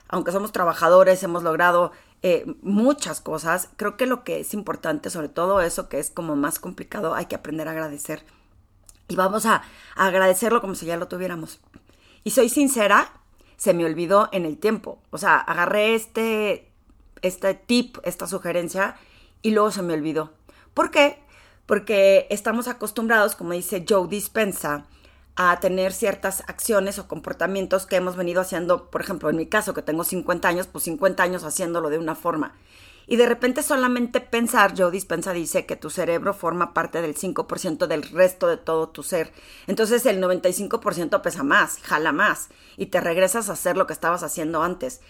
Aunque 0.08 0.32
somos 0.32 0.52
trabajadores, 0.52 1.22
hemos 1.22 1.42
logrado 1.42 1.92
eh, 2.22 2.46
muchas 2.62 3.20
cosas. 3.20 3.68
Creo 3.76 3.96
que 3.96 4.06
lo 4.06 4.24
que 4.24 4.40
es 4.40 4.54
importante, 4.54 5.10
sobre 5.10 5.28
todo 5.28 5.60
eso 5.60 5.88
que 5.88 5.98
es 5.98 6.08
como 6.10 6.36
más 6.36 6.58
complicado, 6.58 7.14
hay 7.14 7.26
que 7.26 7.36
aprender 7.36 7.68
a 7.68 7.72
agradecer. 7.72 8.24
Y 9.08 9.16
vamos 9.16 9.46
a, 9.46 9.62
agradecerlo 9.96 10.60
como 10.60 10.74
si 10.74 10.86
ya 10.86 10.96
lo 10.96 11.08
tuviéramos. 11.08 11.60
Y 12.24 12.30
soy 12.30 12.48
sincera, 12.48 13.10
se 13.56 13.74
me 13.74 13.84
olvidó 13.84 14.28
en 14.32 14.44
el 14.44 14.58
tiempo. 14.58 15.00
O 15.10 15.18
sea, 15.18 15.36
agarré 15.38 15.94
este, 15.94 16.70
este 17.22 17.54
tip, 17.54 17.96
esta 18.04 18.26
sugerencia, 18.26 18.96
y 19.42 19.52
luego 19.52 19.70
se 19.70 19.82
me 19.82 19.94
olvidó. 19.94 20.32
¿Por 20.74 20.90
qué? 20.90 21.18
Porque 21.66 22.26
estamos 22.30 22.68
acostumbrados, 22.68 23.34
como 23.34 23.52
dice 23.52 23.84
Joe 23.88 24.08
Dispensa, 24.08 24.86
a 25.36 25.60
tener 25.60 25.92
ciertas 25.92 26.42
acciones 26.48 26.98
o 26.98 27.06
comportamientos 27.06 27.86
que 27.86 27.96
hemos 27.96 28.16
venido 28.16 28.40
haciendo, 28.40 28.90
por 28.90 29.00
ejemplo, 29.00 29.30
en 29.30 29.36
mi 29.36 29.46
caso, 29.46 29.72
que 29.72 29.82
tengo 29.82 30.04
50 30.04 30.48
años, 30.48 30.66
pues 30.66 30.84
50 30.84 31.22
años 31.22 31.44
haciéndolo 31.44 31.90
de 31.90 31.98
una 31.98 32.14
forma. 32.14 32.54
Y 33.08 33.16
de 33.16 33.26
repente 33.26 33.62
solamente 33.62 34.20
pensar, 34.20 34.74
Joe 34.76 34.92
Dispensa 34.92 35.32
dice 35.32 35.66
que 35.66 35.74
tu 35.74 35.90
cerebro 35.90 36.34
forma 36.34 36.74
parte 36.74 37.02
del 37.02 37.16
5% 37.16 37.86
del 37.86 38.02
resto 38.02 38.46
de 38.46 38.58
todo 38.58 38.90
tu 38.90 39.02
ser. 39.02 39.32
Entonces 39.66 40.06
el 40.06 40.22
95% 40.22 41.20
pesa 41.22 41.42
más, 41.42 41.78
jala 41.78 42.12
más, 42.12 42.50
y 42.76 42.86
te 42.86 43.00
regresas 43.00 43.48
a 43.48 43.54
hacer 43.54 43.76
lo 43.76 43.86
que 43.86 43.94
estabas 43.94 44.22
haciendo 44.22 44.62
antes. 44.62 45.00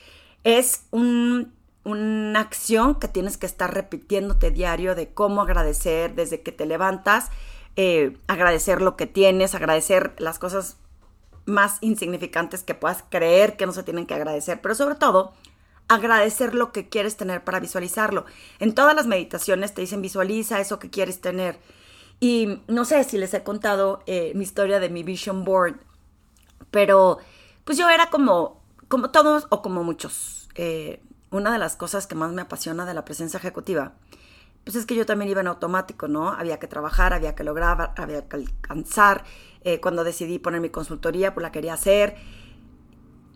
Es 0.45 0.85
un, 0.93 1.53
una 1.85 2.41
acción 2.41 2.95
que 2.95 3.09
tienes 3.09 3.37
que 3.37 3.47
estar 3.47 3.75
repitiéndote 3.75 4.53
diario 4.53 4.95
de 4.95 5.13
cómo 5.13 5.43
agradecer 5.43 6.15
desde 6.15 6.41
que 6.41 6.53
te 6.53 6.65
levantas 6.65 7.31
eh, 7.81 8.17
agradecer 8.27 8.83
lo 8.83 8.97
que 8.97 9.07
tienes, 9.07 9.55
agradecer 9.55 10.13
las 10.19 10.41
cosas 10.41 10.79
más 11.45 11.79
insignificantes 11.81 12.65
que 12.65 12.75
puedas 12.75 13.05
creer 13.09 13.57
que 13.57 13.67
no 13.67 13.73
se 13.73 13.85
tienen 13.85 14.05
que 14.05 14.15
agradecer, 14.15 14.61
pero 14.61 14.75
sobre 14.75 14.97
todo 14.97 15.33
agradecer 15.89 16.55
lo 16.55 16.71
que 16.71 16.89
quieres 16.89 17.17
tener 17.17 17.43
para 17.43 17.61
visualizarlo. 17.61 18.27
En 18.59 18.75
todas 18.75 18.95
las 18.95 19.07
meditaciones 19.07 19.75
te 19.75 19.81
dicen 19.81 20.03
visualiza 20.03 20.61
eso 20.61 20.79
que 20.79 20.91
quieres 20.91 21.21
tener. 21.21 21.59
Y 22.21 22.61
no 22.69 22.85
sé 22.85 23.03
si 23.05 23.17
les 23.17 23.33
he 23.35 23.43
contado 23.43 24.03
eh, 24.07 24.33
mi 24.35 24.45
historia 24.45 24.81
de 24.81 24.91
mi 24.91 25.03
vision 25.03 25.45
board, 25.45 25.77
pero 26.71 27.19
pues 27.65 27.79
yo 27.79 27.89
era 27.89 28.11
como, 28.11 28.61
como 28.89 29.11
todos 29.11 29.47
o 29.51 29.63
como 29.63 29.83
muchos. 29.83 30.49
Eh, 30.55 31.03
una 31.31 31.53
de 31.53 31.59
las 31.59 31.77
cosas 31.77 32.07
que 32.07 32.15
más 32.15 32.33
me 32.33 32.43
apasiona 32.43 32.85
de 32.85 32.95
la 32.95 33.05
presencia 33.05 33.39
ejecutiva, 33.39 33.93
pues 34.65 34.77
es 34.77 34.85
que 34.85 34.95
yo 34.95 35.07
también 35.07 35.31
iba 35.31 35.41
en 35.41 35.47
automático, 35.47 36.09
¿no? 36.09 36.31
Había 36.31 36.59
que 36.59 36.67
trabajar, 36.67 37.15
había 37.15 37.35
que 37.35 37.45
lograr, 37.45 37.95
había 37.97 38.29
que 38.29 38.37
alcanzar. 38.37 39.25
Eh, 39.63 39.81
cuando 39.81 40.05
decidí 40.05 40.39
poner 40.39 40.61
mi 40.61 40.71
consultoría, 40.71 41.35
pues 41.35 41.43
la 41.43 41.53
quería 41.53 41.75
hacer 41.75 42.17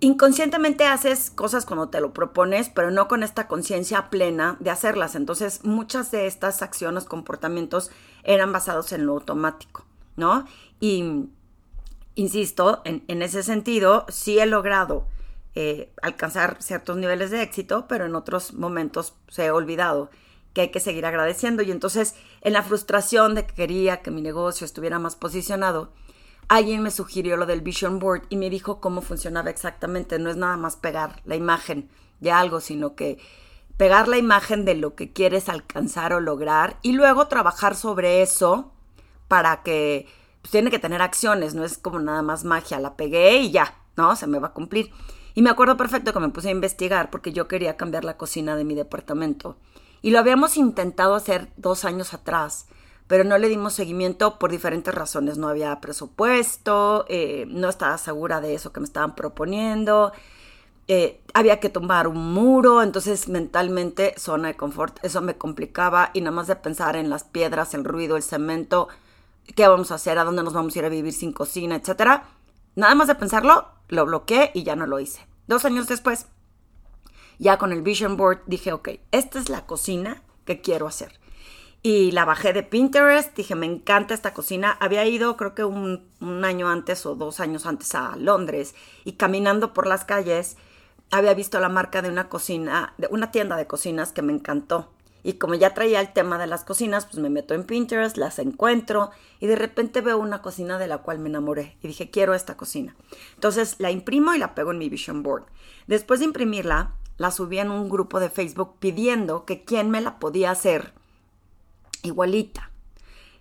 inconscientemente 0.03 0.85
haces 0.85 1.31
cosas 1.31 1.65
cuando 1.65 1.89
te 1.89 2.01
lo 2.01 2.13
propones, 2.13 2.69
pero 2.69 2.91
no 2.91 3.07
con 3.07 3.23
esta 3.23 3.47
conciencia 3.47 4.11
plena 4.11 4.57
de 4.59 4.71
hacerlas. 4.71 5.15
Entonces, 5.15 5.65
muchas 5.65 6.11
de 6.11 6.27
estas 6.27 6.61
acciones, 6.61 7.05
comportamientos 7.05 7.93
eran 8.25 8.53
basados 8.53 8.93
en 8.93 9.07
lo 9.07 9.13
automático, 9.13 9.87
¿no? 10.17 10.45
Y, 10.81 11.29
insisto, 12.17 12.83
en, 12.85 13.23
ese 13.23 13.45
sentido, 13.45 14.05
sí 14.09 14.41
he 14.41 14.47
logrado 14.47 15.07
eh, 15.55 15.93
alcanzar 16.03 16.57
ciertos 16.61 16.97
niveles 16.97 17.31
de 17.31 17.43
éxito, 17.43 17.87
pero 17.87 18.05
en 18.05 18.17
otros 18.17 18.55
momentos 18.55 19.15
se 19.29 19.47
he 19.47 19.51
olvidado 19.53 20.11
que 20.53 20.63
hay 20.63 20.71
que 20.73 20.81
seguir 20.81 21.07
agradeciendo. 21.07 21.63
Y 21.63 21.71
entonces, 21.71 22.17
en 22.41 22.55
la 22.55 22.65
frustración 22.65 23.37
de 23.37 23.47
que 23.47 23.55
quería 23.55 24.03
que 24.03 24.11
mi 24.11 24.21
negocio 24.21 24.65
estuviera 24.65 24.99
más 24.99 25.15
posicionado, 25.15 25.93
alguien 26.57 26.83
me 26.83 26.91
sugirió 26.91 27.37
lo 27.37 27.47
del 27.47 27.63
Vision 27.63 27.99
Board 27.99 28.25
y 28.29 28.37
me 28.37 28.51
dijo 28.51 28.81
cómo 28.81 29.01
funcionaba 29.01 29.49
exactamente. 29.49 30.19
No 30.19 30.29
es 30.29 30.37
nada 30.37 30.59
más 30.59 30.77
pegar 30.77 31.23
la 31.25 31.35
imagen 31.35 31.89
de 32.21 32.31
algo, 32.31 32.61
sino 32.61 32.95
que 32.95 33.19
pegar 33.79 34.07
la 34.07 34.19
imagen 34.19 34.67
de 34.67 34.75
lo 34.75 34.95
que 34.95 35.13
quieres 35.13 35.49
alcanzar 35.49 36.13
o 36.13 36.21
lograr 36.21 36.79
y 36.83 36.93
luego 36.93 37.27
trabajar 37.27 37.75
sobre 37.75 38.21
eso 38.21 38.71
para 39.29 39.63
que 39.63 40.07
pues, 40.43 40.53
tiene 40.53 40.71
que 40.71 40.79
tener 40.79 41.01
acciones, 41.01 41.55
no 41.55 41.65
es 41.65 41.79
como 41.79 41.99
nada 42.01 42.21
más 42.21 42.45
magia, 42.45 42.79
la 42.79 42.97
pegué 42.97 43.39
y 43.39 43.51
ya, 43.51 43.79
¿no? 43.97 44.15
Se 44.15 44.27
me 44.27 44.39
va 44.39 44.49
a 44.49 44.53
cumplir. 44.53 44.91
Y 45.35 45.41
me 45.41 45.49
acuerdo 45.49 45.79
perfecto 45.79 46.13
que 46.13 46.21
me 46.21 46.29
puse 46.29 46.49
a 46.49 46.53
investigar 46.53 47.11
porque 47.11 47.33
yo 47.33 47.49
quería 47.49 47.79
cambiar 47.79 48.05
la 48.05 48.19
cocina 48.19 48.57
de 48.57 48.65
mi 48.65 48.75
departamento. 48.75 49.57
Y 50.03 50.11
lo 50.11 50.19
habíamos 50.19 50.59
intentado 50.59 51.15
hacer 51.15 51.49
dos 51.57 51.87
años 51.87 52.13
atrás 52.13 52.67
pero 53.07 53.25
no 53.25 53.39
le 53.39 53.49
dimos 53.49 53.75
seguimiento 53.75 54.39
por 54.39 54.51
diferentes 54.51 54.95
razones. 54.95 55.39
No 55.39 55.49
había 55.49 55.81
presupuesto, 55.81 57.05
eh, 57.09 57.45
no 57.49 57.69
estaba 57.69 57.99
segura 57.99 58.41
de 58.41 58.55
eso 58.55 58.73
que 58.73 58.81
me 58.81 58.87
estaban 58.87 59.15
proponiendo, 59.15 60.13
eh, 60.89 61.21
había 61.33 61.61
que 61.61 61.69
tumbar 61.69 62.09
un 62.09 62.35
muro, 62.35 62.83
entonces 62.83 63.29
mentalmente 63.29 64.15
zona 64.19 64.49
de 64.49 64.57
confort, 64.57 64.99
eso 65.05 65.21
me 65.21 65.37
complicaba 65.37 66.11
y 66.13 66.21
nada 66.21 66.35
más 66.35 66.49
de 66.49 66.57
pensar 66.57 66.97
en 66.97 67.09
las 67.09 67.25
piedras, 67.25 67.75
el 67.75 67.85
ruido, 67.85 68.17
el 68.17 68.23
cemento, 68.23 68.89
qué 69.55 69.69
vamos 69.69 69.93
a 69.93 69.95
hacer, 69.95 70.19
a 70.19 70.25
dónde 70.25 70.43
nos 70.43 70.55
vamos 70.55 70.75
a 70.75 70.79
ir 70.81 70.85
a 70.85 70.89
vivir 70.89 71.13
sin 71.13 71.33
cocina, 71.33 71.77
etcétera. 71.77 72.25
Nada 72.75 72.95
más 72.95 73.07
de 73.07 73.15
pensarlo, 73.15 73.69
lo 73.89 74.07
bloqueé 74.07 74.51
y 74.55 74.65
ya 74.65 74.75
no 74.77 74.87
lo 74.87 74.99
hice. 74.99 75.27
Dos 75.47 75.65
años 75.65 75.87
después, 75.87 76.27
ya 77.39 77.59
con 77.59 77.73
el 77.73 77.83
Vision 77.83 78.17
Board, 78.17 78.43
dije, 78.47 78.73
ok, 78.73 78.89
esta 79.13 79.39
es 79.39 79.49
la 79.49 79.67
cocina 79.67 80.23
que 80.45 80.61
quiero 80.61 80.87
hacer 80.87 81.22
y 81.83 82.13
la 82.13 82.25
bajé 82.25 82.53
de 82.53 82.63
Pinterest. 82.63 83.35
Dije, 83.37 83.55
me 83.55 83.67
encanta 83.67 84.15
esta 84.15 84.33
cocina. 84.33 84.77
Había 84.81 85.05
ido 85.07 85.37
creo 85.37 85.55
que 85.55 85.65
un, 85.65 86.11
año 86.45 86.69
antes 86.69 87.05
o 87.07 87.15
dos 87.15 87.41
años 87.41 87.67
antes 87.67 87.95
a 87.95 88.17
Londres 88.17 88.75
y 89.05 89.13
caminando 89.13 89.73
por 89.73 89.87
las 89.87 90.05
calles 90.05 90.57
había 91.11 91.35
visto 91.35 91.61
la 91.61 91.69
marca 91.69 92.01
de 92.01 92.09
una 92.09 92.29
cocina, 92.29 92.95
de 92.97 93.09
una 93.11 93.31
tienda 93.31 93.57
de 93.57 93.67
cocinas 93.67 94.13
que 94.13 94.23
me 94.23 94.33
encantó. 94.33 94.91
Y 95.25 95.35
como 95.35 95.55
ya 95.55 95.75
traía 95.75 96.01
el 96.01 96.13
tema 96.13 96.37
de 96.39 96.49
las 96.49 96.65
cocinas, 96.65 97.07
pues 97.07 97.19
me 97.19 97.31
meto 97.31 97.55
en 97.55 97.65
Pinterest, 97.65 98.17
las 98.17 98.41
encuentro 98.41 99.11
y 99.39 99.47
de 99.47 99.55
repente 99.55 100.01
veo 100.01 100.19
una 100.19 100.43
cocina 100.43 100.79
de 100.79 100.89
la 100.89 100.99
cual 100.99 101.19
me 101.19 101.29
enamoré 101.29 101.77
y 101.83 101.89
dije, 101.89 102.11
quiero 102.11 102.35
esta 102.35 102.57
cocina. 102.57 102.97
Entonces 103.35 103.77
la 103.79 103.91
imprimo 103.91 104.35
y 104.35 104.39
la 104.39 104.55
pego 104.55 104.71
en 104.71 104.79
mi 104.79 104.89
vision 104.89 105.23
board. 105.23 105.45
Después 105.87 106.21
de 106.21 106.27
imprimirla, 106.27 106.95
la 107.19 107.31
subí 107.31 107.59
en 107.59 107.71
un 107.71 107.89
grupo 107.89 108.19
de 108.19 108.31
Facebook 108.31 108.77
pidiendo 108.81 109.45
que 109.45 109.65
quién 109.65 109.91
me 109.91 110.01
la 110.01 110.19
podía 110.19 110.51
hacer 110.51 110.93
igualita. 112.03 112.71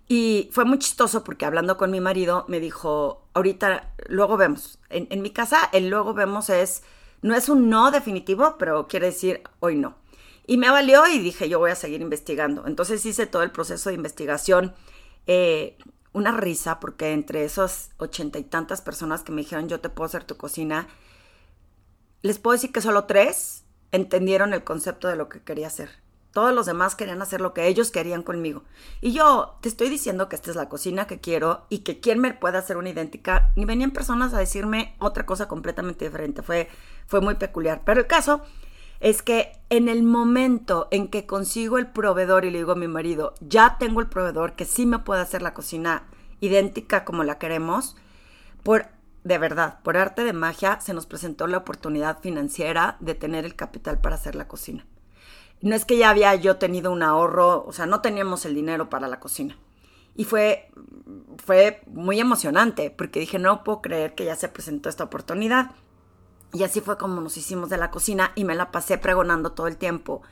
Y 0.08 0.50
fue 0.52 0.64
muy 0.64 0.78
chistoso 0.78 1.24
porque 1.24 1.44
hablando 1.44 1.76
con 1.76 1.90
mi 1.90 2.00
marido 2.00 2.44
me 2.48 2.60
dijo, 2.60 3.28
ahorita, 3.34 3.94
luego 4.08 4.36
vemos. 4.36 4.78
En, 4.90 5.22
mi 5.22 5.30
casa 5.30 5.68
el 5.72 5.88
luego 5.88 6.12
vemos 6.12 6.50
es, 6.50 6.82
no 7.22 7.34
es 7.34 7.48
un 7.48 7.70
no 7.70 7.90
definitivo, 7.90 8.56
pero 8.58 8.88
quiere 8.88 9.06
decir 9.06 9.42
hoy 9.60 9.76
no. 9.76 9.96
Y 10.46 10.58
me 10.58 10.70
valió 10.70 11.06
y 11.06 11.18
dije, 11.18 11.48
yo 11.48 11.58
voy 11.60 11.70
a 11.70 11.76
seguir 11.76 12.00
investigando. 12.00 12.66
Entonces 12.66 13.06
hice 13.06 13.26
todo 13.26 13.42
el 13.42 13.52
proceso 13.52 13.88
de 13.88 13.94
investigación. 13.94 14.74
Eh, 15.26 15.78
una 16.12 16.32
risa 16.32 16.78
porque 16.78 17.12
entre 17.12 17.44
esas 17.44 17.90
ochenta 17.96 18.38
y 18.38 18.44
tantas 18.44 18.82
personas 18.82 19.22
que 19.22 19.32
me 19.32 19.42
dijeron, 19.42 19.68
yo 19.68 19.80
te 19.80 19.88
puedo 19.88 20.06
hacer 20.06 20.24
tu 20.24 20.36
cocina, 20.36 20.88
les 22.20 22.38
puedo 22.38 22.52
decir 22.52 22.70
que 22.70 22.80
solo 22.80 23.04
tres 23.04 23.64
entendieron 23.92 24.52
el 24.52 24.64
concepto 24.64 25.08
de 25.08 25.16
lo 25.16 25.28
que 25.28 25.42
quería 25.42 25.68
hacer. 25.68 26.01
Todos 26.32 26.54
los 26.54 26.64
demás 26.64 26.94
querían 26.94 27.20
hacer 27.20 27.42
lo 27.42 27.52
que 27.52 27.66
ellos 27.66 27.90
querían 27.90 28.22
conmigo. 28.22 28.62
Y 29.02 29.12
yo 29.12 29.58
te 29.60 29.68
estoy 29.68 29.90
diciendo 29.90 30.30
que 30.30 30.36
esta 30.36 30.50
es 30.50 30.56
la 30.56 30.70
cocina 30.70 31.06
que 31.06 31.20
quiero 31.20 31.66
y 31.68 31.80
que 31.80 32.00
quién 32.00 32.20
me 32.20 32.32
puede 32.32 32.56
hacer 32.56 32.78
una 32.78 32.88
idéntica. 32.88 33.52
Y 33.54 33.66
venían 33.66 33.90
personas 33.90 34.32
a 34.32 34.38
decirme 34.38 34.96
otra 34.98 35.26
cosa 35.26 35.46
completamente 35.46 36.06
diferente. 36.06 36.42
Fue, 36.42 36.70
fue 37.06 37.20
muy 37.20 37.34
peculiar. 37.34 37.82
Pero 37.84 38.00
el 38.00 38.06
caso 38.06 38.40
es 39.00 39.20
que 39.20 39.52
en 39.68 39.90
el 39.90 40.02
momento 40.02 40.88
en 40.90 41.08
que 41.08 41.26
consigo 41.26 41.76
el 41.76 41.88
proveedor 41.88 42.46
y 42.46 42.50
le 42.50 42.58
digo 42.58 42.72
a 42.72 42.76
mi 42.76 42.88
marido, 42.88 43.34
ya 43.40 43.76
tengo 43.78 44.00
el 44.00 44.08
proveedor 44.08 44.54
que 44.54 44.64
sí 44.64 44.86
me 44.86 45.00
puede 45.00 45.20
hacer 45.20 45.42
la 45.42 45.52
cocina 45.52 46.04
idéntica 46.40 47.04
como 47.04 47.24
la 47.24 47.38
queremos, 47.38 47.94
por 48.62 48.86
de 49.24 49.38
verdad, 49.38 49.80
por 49.84 49.96
arte 49.96 50.24
de 50.24 50.32
magia, 50.32 50.80
se 50.80 50.94
nos 50.94 51.06
presentó 51.06 51.46
la 51.46 51.58
oportunidad 51.58 52.20
financiera 52.20 52.96
de 52.98 53.14
tener 53.14 53.44
el 53.44 53.54
capital 53.54 54.00
para 54.00 54.16
hacer 54.16 54.34
la 54.34 54.48
cocina 54.48 54.84
no 55.62 55.74
es 55.74 55.84
que 55.84 55.96
ya 55.96 56.10
había 56.10 56.34
yo 56.34 56.56
tenido 56.56 56.90
un 56.90 57.02
ahorro, 57.02 57.64
o 57.64 57.72
sea, 57.72 57.86
no 57.86 58.00
teníamos 58.00 58.44
el 58.44 58.54
dinero 58.54 58.90
para 58.90 59.08
la 59.08 59.20
cocina. 59.20 59.56
Y 60.14 60.24
fue, 60.24 60.70
fue 61.44 61.82
muy 61.86 62.20
emocionante 62.20 62.90
porque 62.90 63.20
dije, 63.20 63.38
no 63.38 63.64
puedo 63.64 63.80
creer 63.80 64.14
que 64.14 64.24
ya 64.24 64.36
se 64.36 64.48
presentó 64.48 64.88
esta 64.88 65.04
oportunidad. 65.04 65.70
Y 66.52 66.64
así 66.64 66.80
fue 66.80 66.98
como 66.98 67.20
nos 67.20 67.36
hicimos 67.36 67.70
de 67.70 67.78
la 67.78 67.90
cocina 67.90 68.32
y 68.34 68.44
me 68.44 68.54
la 68.54 68.70
pasé 68.70 68.98
pregonando 68.98 69.52
todo 69.52 69.68
el 69.68 69.78
tiempo 69.78 70.22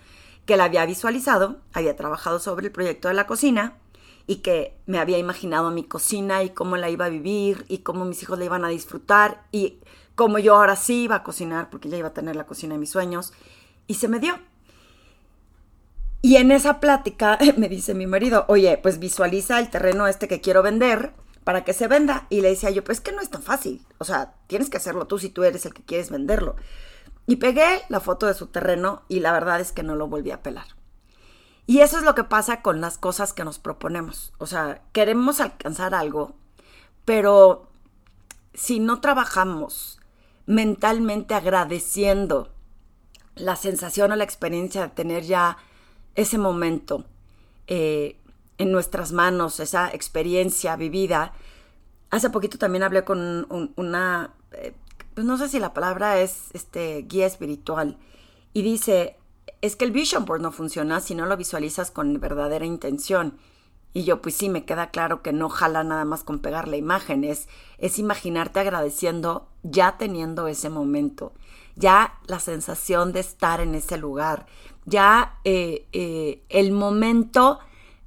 que 0.44 0.56
la 0.56 0.64
había 0.64 0.84
visualizado, 0.84 1.60
había 1.72 1.96
trabajado 1.96 2.40
sobre 2.40 2.66
el 2.66 2.72
proyecto 2.72 3.08
de 3.08 3.14
la 3.14 3.26
cocina 3.26 3.78
y 4.26 4.36
que 4.36 4.76
me 4.86 4.98
había 4.98 5.16
imaginado 5.16 5.70
mi 5.70 5.84
cocina 5.84 6.42
y 6.42 6.50
cómo 6.50 6.76
la 6.76 6.90
iba 6.90 7.06
a 7.06 7.08
vivir 7.08 7.64
y 7.68 7.78
cómo 7.78 8.04
mis 8.04 8.22
hijos 8.22 8.38
la 8.38 8.44
iban 8.44 8.64
a 8.64 8.68
disfrutar 8.68 9.46
y 9.50 9.80
cómo 10.14 10.38
yo 10.38 10.56
ahora 10.56 10.76
sí 10.76 11.04
iba 11.04 11.16
a 11.16 11.22
cocinar 11.22 11.70
porque 11.70 11.88
ya 11.88 11.96
iba 11.96 12.08
a 12.08 12.14
tener 12.14 12.36
la 12.36 12.46
cocina 12.46 12.74
de 12.74 12.80
mis 12.80 12.90
sueños. 12.90 13.32
Y 13.86 13.94
se 13.94 14.08
me 14.08 14.18
dio. 14.18 14.38
Y 16.22 16.36
en 16.36 16.52
esa 16.52 16.80
plática 16.80 17.38
me 17.56 17.68
dice 17.68 17.94
mi 17.94 18.06
marido, 18.06 18.44
oye, 18.48 18.78
pues 18.78 18.98
visualiza 18.98 19.58
el 19.58 19.70
terreno 19.70 20.06
este 20.06 20.28
que 20.28 20.40
quiero 20.40 20.62
vender 20.62 21.12
para 21.44 21.64
que 21.64 21.72
se 21.72 21.88
venda. 21.88 22.26
Y 22.30 22.40
le 22.40 22.50
decía 22.50 22.70
yo, 22.70 22.84
pues 22.84 23.00
que 23.00 23.12
no 23.12 23.20
es 23.20 23.30
tan 23.30 23.42
fácil. 23.42 23.86
O 23.98 24.04
sea, 24.04 24.34
tienes 24.46 24.70
que 24.70 24.76
hacerlo 24.76 25.06
tú 25.06 25.18
si 25.18 25.30
tú 25.30 25.44
eres 25.44 25.66
el 25.66 25.74
que 25.74 25.82
quieres 25.82 26.10
venderlo. 26.10 26.56
Y 27.26 27.36
pegué 27.36 27.82
la 27.88 28.00
foto 28.00 28.26
de 28.26 28.34
su 28.34 28.48
terreno 28.48 29.02
y 29.08 29.20
la 29.20 29.32
verdad 29.32 29.60
es 29.60 29.72
que 29.72 29.82
no 29.82 29.94
lo 29.94 30.08
volví 30.08 30.30
a 30.30 30.42
pelar. 30.42 30.66
Y 31.66 31.80
eso 31.80 31.98
es 31.98 32.02
lo 32.02 32.16
que 32.16 32.24
pasa 32.24 32.62
con 32.62 32.80
las 32.80 32.98
cosas 32.98 33.32
que 33.32 33.44
nos 33.44 33.58
proponemos. 33.58 34.32
O 34.38 34.46
sea, 34.46 34.82
queremos 34.92 35.40
alcanzar 35.40 35.94
algo, 35.94 36.34
pero 37.04 37.68
si 38.54 38.80
no 38.80 39.00
trabajamos 39.00 40.00
mentalmente 40.46 41.34
agradeciendo 41.34 42.52
la 43.36 43.54
sensación 43.54 44.10
o 44.10 44.16
la 44.16 44.24
experiencia 44.24 44.82
de 44.82 44.88
tener 44.88 45.22
ya 45.22 45.58
ese 46.14 46.38
momento 46.38 47.04
eh, 47.66 48.16
en 48.58 48.72
nuestras 48.72 49.12
manos, 49.12 49.60
esa 49.60 49.90
experiencia 49.90 50.76
vivida. 50.76 51.32
Hace 52.10 52.30
poquito 52.30 52.58
también 52.58 52.82
hablé 52.82 53.04
con 53.04 53.46
una, 53.76 54.34
eh, 54.52 54.74
pues 55.14 55.26
no 55.26 55.38
sé 55.38 55.48
si 55.48 55.58
la 55.58 55.72
palabra 55.72 56.20
es 56.20 56.48
este, 56.52 57.02
guía 57.02 57.26
espiritual, 57.26 57.98
y 58.52 58.62
dice, 58.62 59.16
es 59.60 59.76
que 59.76 59.84
el 59.84 59.92
vision 59.92 60.24
board 60.24 60.42
no 60.42 60.52
funciona 60.52 61.00
si 61.00 61.14
no 61.14 61.26
lo 61.26 61.36
visualizas 61.36 61.90
con 61.90 62.18
verdadera 62.18 62.66
intención. 62.66 63.38
Y 63.92 64.04
yo, 64.04 64.22
pues 64.22 64.36
sí, 64.36 64.48
me 64.48 64.64
queda 64.64 64.90
claro 64.90 65.20
que 65.22 65.32
no 65.32 65.48
jala 65.48 65.82
nada 65.82 66.04
más 66.04 66.22
con 66.22 66.38
pegar 66.38 66.68
la 66.68 66.76
imagen, 66.76 67.24
es 67.24 67.48
imaginarte 67.98 68.60
agradeciendo 68.60 69.48
ya 69.62 69.98
teniendo 69.98 70.46
ese 70.46 70.70
momento, 70.70 71.32
ya 71.76 72.18
la 72.26 72.40
sensación 72.40 73.12
de 73.12 73.20
estar 73.20 73.60
en 73.60 73.74
ese 73.74 73.96
lugar, 73.96 74.46
ya 74.84 75.38
eh, 75.44 75.86
eh, 75.92 76.42
el 76.48 76.72
momento 76.72 77.60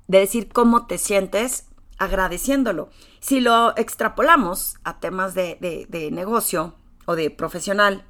de 0.08 0.20
decir 0.20 0.50
cómo 0.50 0.86
te 0.88 0.98
sientes 0.98 1.68
agradeciéndolo. 1.98 2.90
Si 3.20 3.40
lo 3.40 3.76
extrapolamos 3.78 4.76
a 4.84 5.00
temas 5.00 5.34
de, 5.34 5.58
de 5.88 6.12
negocio 6.12 6.76
o 7.06 7.16
de 7.16 7.30
profesional, 7.30 8.06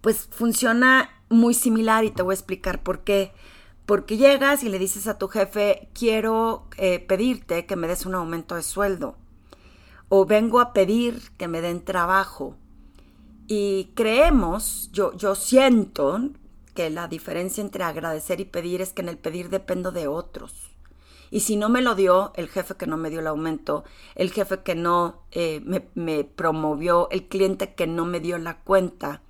pues 0.00 0.28
funciona 0.30 1.10
muy 1.32 1.54
similar 1.54 2.04
y 2.04 2.10
te 2.10 2.22
voy 2.22 2.32
a 2.32 2.34
explicar 2.34 2.82
por 2.82 3.00
qué. 3.00 3.32
Porque 3.86 4.16
llegas 4.16 4.62
y 4.62 4.68
le 4.68 4.78
dices 4.78 5.08
a 5.08 5.18
tu 5.18 5.28
jefe, 5.28 5.88
quiero 5.92 6.68
eh, 6.76 7.00
pedirte 7.00 7.66
que 7.66 7.76
me 7.76 7.88
des 7.88 8.06
un 8.06 8.14
aumento 8.14 8.54
de 8.54 8.62
sueldo. 8.62 9.16
O 10.08 10.24
vengo 10.24 10.60
a 10.60 10.72
pedir 10.72 11.32
que 11.36 11.48
me 11.48 11.60
den 11.60 11.84
trabajo. 11.84 12.56
Y 13.54 13.92
creemos, 13.94 14.88
yo, 14.92 15.14
yo 15.14 15.34
siento 15.34 16.30
que 16.72 16.88
la 16.88 17.06
diferencia 17.06 17.60
entre 17.60 17.84
agradecer 17.84 18.40
y 18.40 18.46
pedir 18.46 18.80
es 18.80 18.94
que 18.94 19.02
en 19.02 19.10
el 19.10 19.18
pedir 19.18 19.50
dependo 19.50 19.92
de 19.92 20.08
otros. 20.08 20.70
Y 21.30 21.40
si 21.40 21.56
no 21.56 21.68
me 21.68 21.82
lo 21.82 21.94
dio 21.94 22.32
el 22.36 22.48
jefe 22.48 22.76
que 22.76 22.86
no 22.86 22.96
me 22.96 23.10
dio 23.10 23.20
el 23.20 23.26
aumento, 23.26 23.84
el 24.14 24.32
jefe 24.32 24.62
que 24.62 24.74
no 24.74 25.24
eh, 25.32 25.60
me, 25.66 25.86
me 25.94 26.24
promovió, 26.24 27.10
el 27.10 27.28
cliente 27.28 27.74
que 27.74 27.86
no 27.86 28.06
me 28.06 28.20
dio 28.20 28.38
la 28.38 28.56
cuenta, 28.60 29.20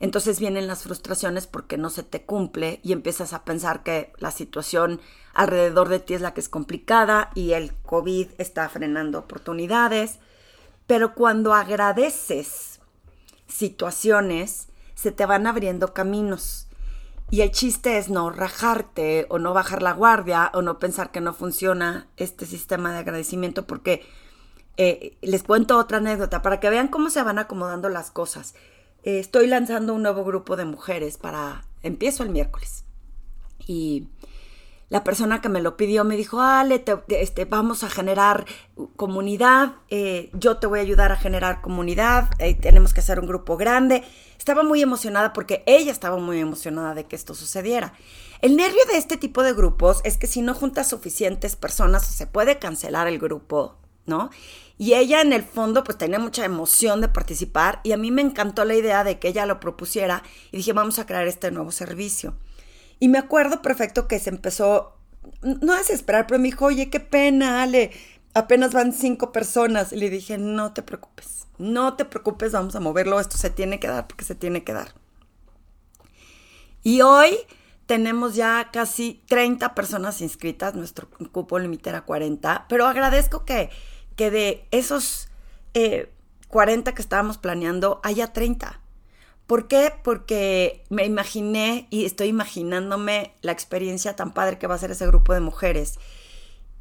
entonces 0.00 0.40
vienen 0.40 0.66
las 0.66 0.82
frustraciones 0.82 1.46
porque 1.46 1.78
no 1.78 1.88
se 1.88 2.02
te 2.02 2.24
cumple 2.24 2.80
y 2.82 2.90
empiezas 2.90 3.32
a 3.32 3.44
pensar 3.44 3.84
que 3.84 4.12
la 4.18 4.32
situación 4.32 5.00
alrededor 5.34 5.88
de 5.88 6.00
ti 6.00 6.14
es 6.14 6.20
la 6.20 6.34
que 6.34 6.40
es 6.40 6.48
complicada 6.48 7.30
y 7.36 7.52
el 7.52 7.72
COVID 7.84 8.26
está 8.38 8.68
frenando 8.68 9.20
oportunidades. 9.20 10.18
Pero 10.88 11.14
cuando 11.14 11.54
agradeces 11.54 12.75
situaciones, 13.48 14.68
se 14.94 15.12
te 15.12 15.26
van 15.26 15.46
abriendo 15.46 15.92
caminos. 15.92 16.66
Y 17.30 17.40
el 17.40 17.50
chiste 17.50 17.98
es 17.98 18.08
no 18.08 18.30
rajarte 18.30 19.26
o 19.28 19.38
no 19.38 19.52
bajar 19.52 19.82
la 19.82 19.92
guardia 19.92 20.50
o 20.54 20.62
no 20.62 20.78
pensar 20.78 21.10
que 21.10 21.20
no 21.20 21.34
funciona 21.34 22.06
este 22.16 22.46
sistema 22.46 22.92
de 22.92 22.98
agradecimiento 22.98 23.66
porque 23.66 24.06
eh, 24.76 25.16
les 25.22 25.42
cuento 25.42 25.76
otra 25.78 25.98
anécdota 25.98 26.42
para 26.42 26.60
que 26.60 26.70
vean 26.70 26.88
cómo 26.88 27.10
se 27.10 27.22
van 27.22 27.38
acomodando 27.38 27.88
las 27.88 28.10
cosas. 28.10 28.54
Eh, 29.02 29.18
estoy 29.18 29.48
lanzando 29.48 29.94
un 29.94 30.02
nuevo 30.02 30.24
grupo 30.24 30.56
de 30.56 30.66
mujeres 30.66 31.16
para, 31.18 31.64
empiezo 31.82 32.22
el 32.22 32.30
miércoles. 32.30 32.84
Y 33.66 34.08
la 34.88 35.02
persona 35.02 35.40
que 35.40 35.48
me 35.48 35.60
lo 35.60 35.76
pidió 35.76 36.04
me 36.04 36.16
dijo, 36.16 36.40
Ale, 36.40 36.84
este, 37.08 37.44
vamos 37.44 37.82
a 37.82 37.90
generar 37.90 38.46
comunidad, 38.94 39.74
eh, 39.88 40.30
yo 40.32 40.58
te 40.58 40.68
voy 40.68 40.78
a 40.78 40.82
ayudar 40.82 41.10
a 41.10 41.16
generar 41.16 41.60
comunidad, 41.60 42.30
eh, 42.38 42.54
tenemos 42.54 42.94
que 42.94 43.00
hacer 43.00 43.18
un 43.18 43.26
grupo 43.26 43.56
grande. 43.56 44.04
Estaba 44.38 44.62
muy 44.62 44.80
emocionada 44.82 45.32
porque 45.32 45.64
ella 45.66 45.90
estaba 45.90 46.18
muy 46.18 46.38
emocionada 46.38 46.94
de 46.94 47.04
que 47.04 47.16
esto 47.16 47.34
sucediera. 47.34 47.94
El 48.42 48.54
nervio 48.54 48.80
de 48.88 48.96
este 48.96 49.16
tipo 49.16 49.42
de 49.42 49.54
grupos 49.54 50.00
es 50.04 50.18
que 50.18 50.28
si 50.28 50.40
no 50.40 50.54
juntas 50.54 50.88
suficientes 50.88 51.56
personas 51.56 52.06
se 52.06 52.28
puede 52.28 52.58
cancelar 52.58 53.08
el 53.08 53.18
grupo, 53.18 53.76
¿no? 54.04 54.30
Y 54.78 54.92
ella 54.92 55.20
en 55.20 55.32
el 55.32 55.42
fondo 55.42 55.82
pues 55.82 55.98
tenía 55.98 56.18
mucha 56.20 56.44
emoción 56.44 57.00
de 57.00 57.08
participar 57.08 57.80
y 57.82 57.92
a 57.92 57.96
mí 57.96 58.12
me 58.12 58.22
encantó 58.22 58.64
la 58.64 58.74
idea 58.74 59.02
de 59.02 59.18
que 59.18 59.28
ella 59.28 59.46
lo 59.46 59.58
propusiera 59.58 60.22
y 60.52 60.58
dije 60.58 60.72
vamos 60.74 61.00
a 61.00 61.06
crear 61.06 61.26
este 61.26 61.50
nuevo 61.50 61.72
servicio. 61.72 62.34
Y 62.98 63.08
me 63.08 63.18
acuerdo 63.18 63.62
perfecto 63.62 64.08
que 64.08 64.18
se 64.18 64.30
empezó, 64.30 64.96
no 65.42 65.72
a 65.72 65.78
desesperar, 65.78 66.26
pero 66.26 66.38
me 66.38 66.46
dijo, 66.46 66.66
oye, 66.66 66.88
qué 66.90 67.00
pena, 67.00 67.62
Ale, 67.62 67.90
apenas 68.34 68.72
van 68.72 68.92
cinco 68.92 69.32
personas. 69.32 69.92
Y 69.92 69.96
le 69.96 70.10
dije, 70.10 70.38
no 70.38 70.72
te 70.72 70.82
preocupes, 70.82 71.46
no 71.58 71.94
te 71.94 72.04
preocupes, 72.04 72.52
vamos 72.52 72.74
a 72.76 72.80
moverlo, 72.80 73.20
esto 73.20 73.36
se 73.36 73.50
tiene 73.50 73.78
que 73.80 73.88
dar 73.88 74.06
porque 74.06 74.24
se 74.24 74.34
tiene 74.34 74.64
que 74.64 74.72
dar. 74.72 74.94
Y 76.82 77.02
hoy 77.02 77.36
tenemos 77.86 78.34
ya 78.34 78.70
casi 78.72 79.22
30 79.28 79.74
personas 79.74 80.20
inscritas, 80.20 80.74
nuestro 80.74 81.08
cupo 81.32 81.58
límite 81.58 81.90
era 81.90 82.02
40, 82.02 82.66
pero 82.68 82.86
agradezco 82.86 83.44
que 83.44 83.70
que 84.16 84.30
de 84.30 84.66
esos 84.70 85.28
40 86.48 86.90
eh, 86.90 86.94
que 86.94 87.02
estábamos 87.02 87.38
planeando 87.38 88.00
haya 88.02 88.32
30. 88.32 88.80
¿Por 89.46 89.68
qué? 89.68 89.92
Porque 90.02 90.82
me 90.90 91.04
imaginé 91.04 91.86
y 91.90 92.04
estoy 92.04 92.28
imaginándome 92.28 93.32
la 93.42 93.52
experiencia 93.52 94.16
tan 94.16 94.34
padre 94.34 94.58
que 94.58 94.66
va 94.66 94.74
a 94.74 94.78
ser 94.78 94.90
ese 94.90 95.06
grupo 95.06 95.34
de 95.34 95.40
mujeres. 95.40 96.00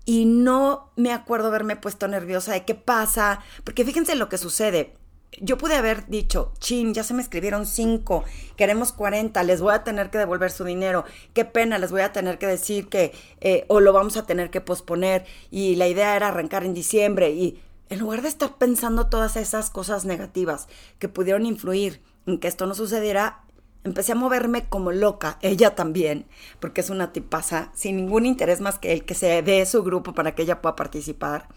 Y 0.04 0.26
no 0.26 0.92
me 0.96 1.14
acuerdo 1.14 1.48
haberme 1.48 1.76
puesto 1.76 2.08
nerviosa 2.08 2.54
de 2.54 2.66
qué 2.66 2.74
pasa, 2.74 3.42
porque 3.64 3.86
fíjense 3.86 4.16
lo 4.16 4.30
que 4.30 4.40
sucede. 4.40 4.94
Yo 5.42 5.58
pude 5.58 5.76
haber 5.76 6.08
dicho, 6.08 6.54
chin, 6.60 6.94
ya 6.94 7.04
se 7.04 7.14
me 7.14 7.22
escribieron 7.22 7.66
cinco, 7.66 8.24
queremos 8.56 8.94
40, 8.94 9.44
les 9.44 9.62
voy 9.62 9.74
a 9.74 9.84
tener 9.84 10.10
que 10.10 10.18
devolver 10.18 10.50
su 10.50 10.64
dinero, 10.64 11.04
qué 11.34 11.44
pena, 11.44 11.78
les 11.78 11.92
voy 11.92 12.02
a 12.02 12.14
tener 12.14 12.38
que 12.38 12.48
decir 12.48 12.88
que, 12.88 13.12
eh, 13.42 13.66
o 13.68 13.82
lo 13.82 13.92
vamos 13.92 14.16
a 14.16 14.26
tener 14.26 14.50
que 14.50 14.62
posponer, 14.62 15.26
y 15.52 15.76
la 15.76 15.88
idea 15.88 16.16
era 16.16 16.30
arrancar 16.30 16.64
en 16.64 16.74
diciembre, 16.74 17.32
y 17.32 17.62
en 17.90 18.00
lugar 18.00 18.22
de 18.22 18.30
estar 18.30 18.58
pensando 18.58 19.08
todas 19.08 19.36
esas 19.36 19.70
cosas 19.70 20.06
negativas 20.06 20.68
que 21.00 21.10
pudieron 21.10 21.46
influir 21.46 22.02
en 22.26 22.40
que 22.40 22.48
esto 22.48 22.66
no 22.66 22.76
sucediera, 22.76 23.44
empecé 23.84 24.14
a 24.14 24.16
moverme 24.16 24.68
como 24.68 24.92
loca, 24.92 25.38
ella 25.42 25.76
también, 25.76 26.26
porque 26.60 26.82
es 26.82 26.90
una 26.90 27.14
tipaza, 27.14 27.72
sin 27.76 27.98
ningún 27.98 28.26
interés 28.26 28.60
más 28.60 28.80
que 28.80 28.94
el 28.94 29.06
que 29.06 29.14
se 29.14 29.42
dé 29.42 29.66
su 29.66 29.84
grupo 29.84 30.14
para 30.14 30.34
que 30.34 30.42
ella 30.42 30.62
pueda 30.62 30.76
participar. 30.76 31.48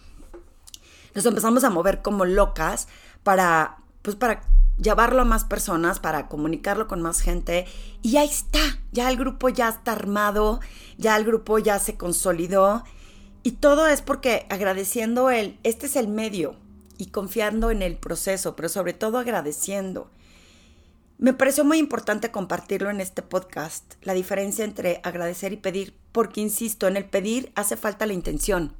Nos 1.14 1.24
empezamos 1.24 1.64
a 1.64 1.70
mover 1.70 2.02
como 2.02 2.24
locas 2.26 2.86
para, 3.22 3.78
pues 4.02 4.14
para 4.14 4.42
llevarlo 4.80 5.22
a 5.22 5.24
más 5.24 5.44
personas, 5.44 6.00
para 6.00 6.28
comunicarlo 6.28 6.86
con 6.86 7.02
más 7.02 7.20
gente. 7.20 7.66
Y 8.02 8.16
ahí 8.16 8.28
está, 8.28 8.60
ya 8.92 9.10
el 9.10 9.16
grupo 9.16 9.48
ya 9.48 9.68
está 9.68 9.92
armado, 9.92 10.60
ya 10.96 11.16
el 11.16 11.24
grupo 11.24 11.58
ya 11.58 11.78
se 11.78 11.96
consolidó. 11.96 12.84
Y 13.42 13.52
todo 13.52 13.86
es 13.86 14.02
porque 14.02 14.46
agradeciendo 14.50 15.30
él, 15.30 15.58
este 15.62 15.86
es 15.86 15.96
el 15.96 16.08
medio 16.08 16.56
y 16.98 17.06
confiando 17.06 17.70
en 17.70 17.82
el 17.82 17.96
proceso, 17.96 18.56
pero 18.56 18.68
sobre 18.68 18.92
todo 18.92 19.18
agradeciendo. 19.18 20.10
Me 21.20 21.32
pareció 21.32 21.64
muy 21.64 21.78
importante 21.78 22.30
compartirlo 22.30 22.90
en 22.90 23.00
este 23.00 23.22
podcast, 23.22 23.94
la 24.02 24.14
diferencia 24.14 24.64
entre 24.64 25.00
agradecer 25.02 25.52
y 25.52 25.56
pedir, 25.56 25.92
porque 26.12 26.40
insisto, 26.40 26.86
en 26.86 26.96
el 26.96 27.06
pedir 27.06 27.50
hace 27.56 27.76
falta 27.76 28.06
la 28.06 28.12
intención. 28.12 28.72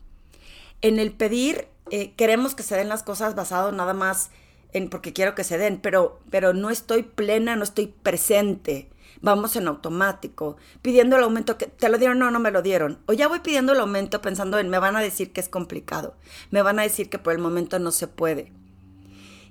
En 0.80 1.00
el 1.00 1.10
pedir 1.10 1.66
eh, 1.90 2.12
queremos 2.14 2.54
que 2.54 2.62
se 2.62 2.76
den 2.76 2.88
las 2.88 3.02
cosas 3.02 3.34
basado 3.34 3.72
nada 3.72 3.92
más 3.92 4.30
en 4.72 4.88
porque 4.88 5.12
quiero 5.12 5.34
que 5.34 5.42
se 5.42 5.58
den, 5.58 5.80
pero, 5.80 6.20
pero 6.30 6.54
no 6.54 6.70
estoy 6.70 7.02
plena, 7.02 7.56
no 7.56 7.64
estoy 7.64 7.88
presente. 7.88 8.88
Vamos 9.20 9.56
en 9.56 9.66
automático, 9.66 10.58
pidiendo 10.80 11.16
el 11.16 11.24
aumento 11.24 11.58
que 11.58 11.66
te 11.66 11.88
lo 11.88 11.98
dieron, 11.98 12.20
no, 12.20 12.30
no 12.30 12.38
me 12.38 12.52
lo 12.52 12.62
dieron. 12.62 13.00
O 13.06 13.14
ya 13.14 13.26
voy 13.26 13.40
pidiendo 13.40 13.72
el 13.72 13.80
aumento 13.80 14.22
pensando 14.22 14.60
en 14.60 14.68
me 14.68 14.78
van 14.78 14.94
a 14.94 15.00
decir 15.00 15.32
que 15.32 15.40
es 15.40 15.48
complicado, 15.48 16.14
me 16.52 16.62
van 16.62 16.78
a 16.78 16.82
decir 16.82 17.10
que 17.10 17.18
por 17.18 17.32
el 17.32 17.40
momento 17.40 17.80
no 17.80 17.90
se 17.90 18.06
puede. 18.06 18.52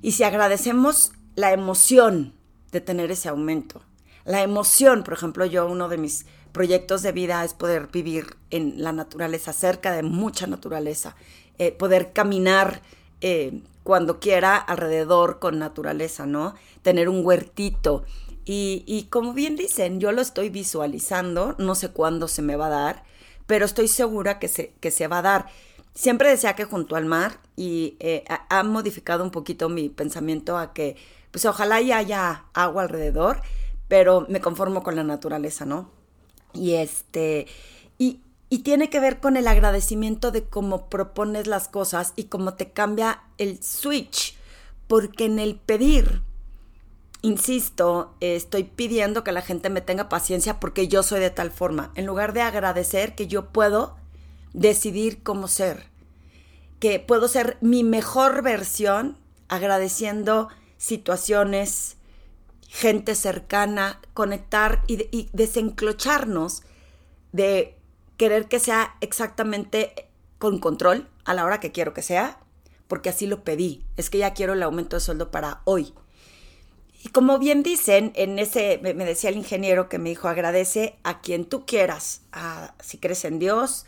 Y 0.02 0.14
si 0.14 0.24
agradecemos 0.24 1.12
la 1.36 1.52
emoción 1.52 2.37
de 2.72 2.82
tener 2.82 3.12
ese 3.12 3.30
aumento, 3.30 3.82
la 4.28 4.44
emoción, 4.44 5.04
por 5.04 5.14
ejemplo, 5.14 5.46
yo 5.46 5.66
uno 5.68 5.88
de 5.88 5.98
mis 5.98 6.26
proyectos 6.52 7.02
de 7.02 7.14
vida 7.14 7.46
es 7.46 7.54
poder 7.54 7.88
vivir 7.88 8.36
en 8.50 8.84
la 8.84 8.92
naturaleza, 8.92 9.54
cerca 9.54 9.94
de 9.94 10.04
mucha 10.04 10.48
naturaleza. 10.48 11.16
Eh, 11.60 11.72
poder 11.72 12.12
caminar 12.12 12.82
eh, 13.22 13.62
cuando 13.84 14.20
quiera 14.20 14.58
alrededor 14.58 15.40
con 15.40 15.60
naturaleza, 15.60 16.26
¿no? 16.26 16.56
Tener 16.82 17.08
un 17.08 17.26
huertito. 17.26 18.04
Y, 18.44 19.08
como 19.10 19.34
bien 19.34 19.56
dicen, 19.56 20.00
yo 20.00 20.12
lo 20.12 20.22
estoy 20.22 20.50
visualizando, 20.50 21.56
no 21.58 21.76
sé 21.76 21.90
cuándo 21.90 22.28
se 22.28 22.42
me 22.42 22.58
va 22.58 22.68
a 22.68 22.70
dar, 22.70 23.04
pero 23.46 23.66
estoy 23.66 23.88
segura 23.88 24.40
que 24.40 24.50
se, 24.50 24.74
que 24.82 24.92
se 24.92 25.08
va 25.08 25.20
a 25.20 25.22
dar. 25.22 25.48
Siempre 25.94 26.30
decía 26.30 26.56
que 26.56 26.66
junto 26.66 26.96
al 26.98 27.06
mar 27.06 27.40
y 27.56 27.96
eh, 28.00 28.24
ha 28.28 28.64
modificado 28.64 29.24
un 29.24 29.32
poquito 29.32 29.68
mi 29.70 29.90
pensamiento 29.90 30.58
a 30.58 30.74
que, 30.74 30.96
pues 31.32 31.46
ojalá 31.46 31.82
ya 31.82 31.98
haya 31.98 32.46
agua 32.54 32.84
alrededor, 32.84 33.42
pero 33.88 34.26
me 34.30 34.42
conformo 34.42 34.84
con 34.84 34.96
la 34.96 35.04
naturaleza, 35.04 35.66
¿no? 35.66 35.90
Y 36.54 36.74
este, 36.74 37.48
y, 37.98 38.22
y 38.50 38.60
tiene 38.60 38.90
que 38.90 39.00
ver 39.00 39.20
con 39.20 39.38
el 39.38 39.48
agradecimiento 39.48 40.32
de 40.32 40.44
cómo 40.44 40.90
propones 40.90 41.48
las 41.48 41.68
cosas 41.68 42.14
y 42.16 42.26
cómo 42.26 42.54
te 42.54 42.72
cambia 42.72 43.22
el 43.38 43.62
switch. 43.64 44.36
Porque 44.88 45.26
en 45.26 45.40
el 45.40 45.56
pedir, 45.58 46.22
insisto, 47.22 48.16
estoy 48.22 48.64
pidiendo 48.64 49.24
que 49.24 49.34
la 49.34 49.42
gente 49.42 49.70
me 49.70 49.82
tenga 49.82 50.08
paciencia 50.08 50.60
porque 50.62 50.88
yo 50.88 51.04
soy 51.04 51.20
de 51.20 51.30
tal 51.30 51.52
forma. 51.52 51.92
En 51.96 52.06
lugar 52.06 52.32
de 52.32 52.42
agradecer 52.42 53.16
que 53.16 53.28
yo 53.28 53.50
puedo 53.50 53.98
decidir 54.54 55.22
cómo 55.24 55.50
ser. 55.50 55.88
Que 56.80 57.00
puedo 57.00 57.28
ser 57.28 57.58
mi 57.60 57.84
mejor 57.84 58.44
versión 58.44 59.18
agradeciendo 59.50 60.48
situaciones, 60.78 61.98
gente 62.68 63.16
cercana, 63.16 64.00
conectar 64.14 64.84
y, 64.88 65.30
desenclocharnos 65.34 66.64
de 67.32 67.76
querer 68.18 68.48
que 68.48 68.60
sea 68.60 68.96
exactamente 69.02 70.10
con 70.38 70.60
control 70.60 71.08
a 71.26 71.34
la 71.34 71.46
hora 71.46 71.60
que 71.60 71.72
quiero 71.72 71.94
que 71.94 72.02
sea, 72.02 72.40
porque 72.88 73.10
así 73.10 73.28
lo 73.28 73.44
pedí. 73.44 73.86
Es 73.96 74.10
que 74.10 74.18
ya 74.18 74.34
quiero 74.34 74.54
el 74.54 74.64
aumento 74.64 74.96
de 74.96 75.02
sueldo 75.02 75.32
para 75.32 75.62
hoy. 75.66 75.94
Y 77.04 77.10
como 77.10 77.38
bien 77.38 77.64
dicen, 77.64 78.12
en 78.16 78.40
ese, 78.40 78.80
me 78.82 78.94
decía 78.94 79.30
el 79.30 79.38
ingeniero 79.38 79.88
que 79.88 80.00
me 80.00 80.10
dijo, 80.10 80.28
agradece 80.28 80.98
a 81.04 81.22
quien 81.22 81.46
tú 81.46 81.66
quieras, 81.66 82.22
a, 82.32 82.74
si 82.80 82.98
crees 82.98 83.24
en 83.26 83.40
Dios, 83.40 83.86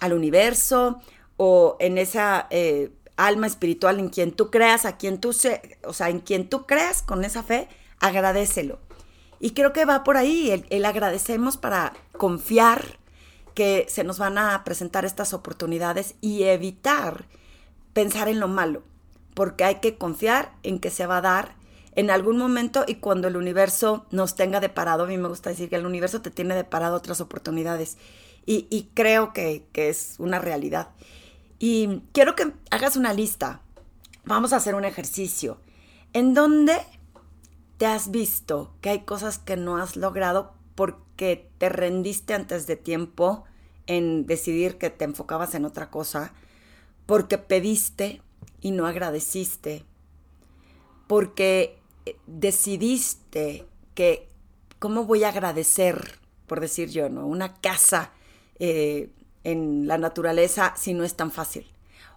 al 0.00 0.12
universo 0.12 1.00
o 1.36 1.76
en 1.80 1.98
esa 1.98 2.46
eh, 2.50 2.90
alma 3.18 3.46
espiritual 3.46 3.98
en 3.98 4.08
quien 4.08 4.32
tú 4.32 4.50
creas, 4.50 4.86
a 4.86 4.96
quien 4.96 5.20
tú 5.20 5.34
se, 5.34 5.78
o 5.84 5.92
sea, 5.92 6.08
en 6.08 6.20
quien 6.20 6.48
tú 6.48 6.64
creas 6.64 7.02
con 7.02 7.24
esa 7.24 7.42
fe, 7.42 7.68
agradecelo. 8.00 8.78
Y 9.40 9.50
creo 9.50 9.72
que 9.72 9.84
va 9.84 10.04
por 10.04 10.16
ahí, 10.16 10.50
el, 10.50 10.66
el 10.70 10.84
agradecemos 10.84 11.56
para 11.56 11.92
confiar 12.12 12.98
que 13.54 13.86
se 13.88 14.04
nos 14.04 14.18
van 14.18 14.38
a 14.38 14.62
presentar 14.64 15.04
estas 15.04 15.34
oportunidades 15.34 16.14
y 16.20 16.44
evitar 16.44 17.26
pensar 17.92 18.28
en 18.28 18.40
lo 18.40 18.48
malo, 18.48 18.82
porque 19.34 19.64
hay 19.64 19.76
que 19.76 19.98
confiar 19.98 20.52
en 20.62 20.78
que 20.78 20.90
se 20.90 21.06
va 21.06 21.18
a 21.18 21.22
dar 21.22 21.56
en 21.96 22.10
algún 22.10 22.38
momento 22.38 22.84
y 22.86 22.96
cuando 22.96 23.26
el 23.26 23.36
universo 23.36 24.06
nos 24.12 24.36
tenga 24.36 24.60
deparado, 24.60 25.02
a 25.02 25.06
mí 25.08 25.18
me 25.18 25.28
gusta 25.28 25.50
decir 25.50 25.68
que 25.68 25.74
el 25.74 25.86
universo 25.86 26.22
te 26.22 26.30
tiene 26.30 26.54
deparado 26.54 26.96
otras 26.96 27.20
oportunidades 27.20 27.98
y, 28.46 28.88
creo 28.94 29.34
que, 29.34 29.66
que 29.72 29.90
es 29.90 30.14
una 30.18 30.38
realidad. 30.38 30.88
Y 31.58 32.02
quiero 32.12 32.34
que 32.34 32.52
hagas 32.70 32.96
una 32.96 33.12
lista. 33.12 33.60
Vamos 34.24 34.52
a 34.52 34.56
hacer 34.56 34.74
un 34.74 34.84
ejercicio. 34.84 35.58
¿En 36.12 36.34
dónde 36.34 36.78
te 37.78 37.86
has 37.86 38.10
visto 38.10 38.72
que 38.80 38.90
hay 38.90 39.00
cosas 39.00 39.38
que 39.38 39.56
no 39.56 39.76
has 39.76 39.96
logrado 39.96 40.54
porque 40.74 41.50
te 41.58 41.68
rendiste 41.68 42.34
antes 42.34 42.66
de 42.66 42.76
tiempo 42.76 43.44
en 43.86 44.26
decidir 44.26 44.78
que 44.78 44.90
te 44.90 45.04
enfocabas 45.04 45.54
en 45.54 45.64
otra 45.64 45.90
cosa? 45.90 46.32
Porque 47.06 47.38
pediste 47.38 48.22
y 48.60 48.70
no 48.70 48.86
agradeciste. 48.86 49.84
Porque 51.06 51.78
decidiste 52.26 53.66
que, 53.94 54.28
¿cómo 54.78 55.04
voy 55.04 55.24
a 55.24 55.30
agradecer, 55.30 56.18
por 56.46 56.60
decir 56.60 56.90
yo, 56.90 57.08
¿no? 57.08 57.26
Una 57.26 57.54
casa 57.54 58.12
eh, 58.58 59.10
en 59.44 59.86
la 59.86 59.98
naturaleza 59.98 60.74
si 60.76 60.94
no 60.94 61.04
es 61.04 61.14
tan 61.14 61.30
fácil. 61.30 61.66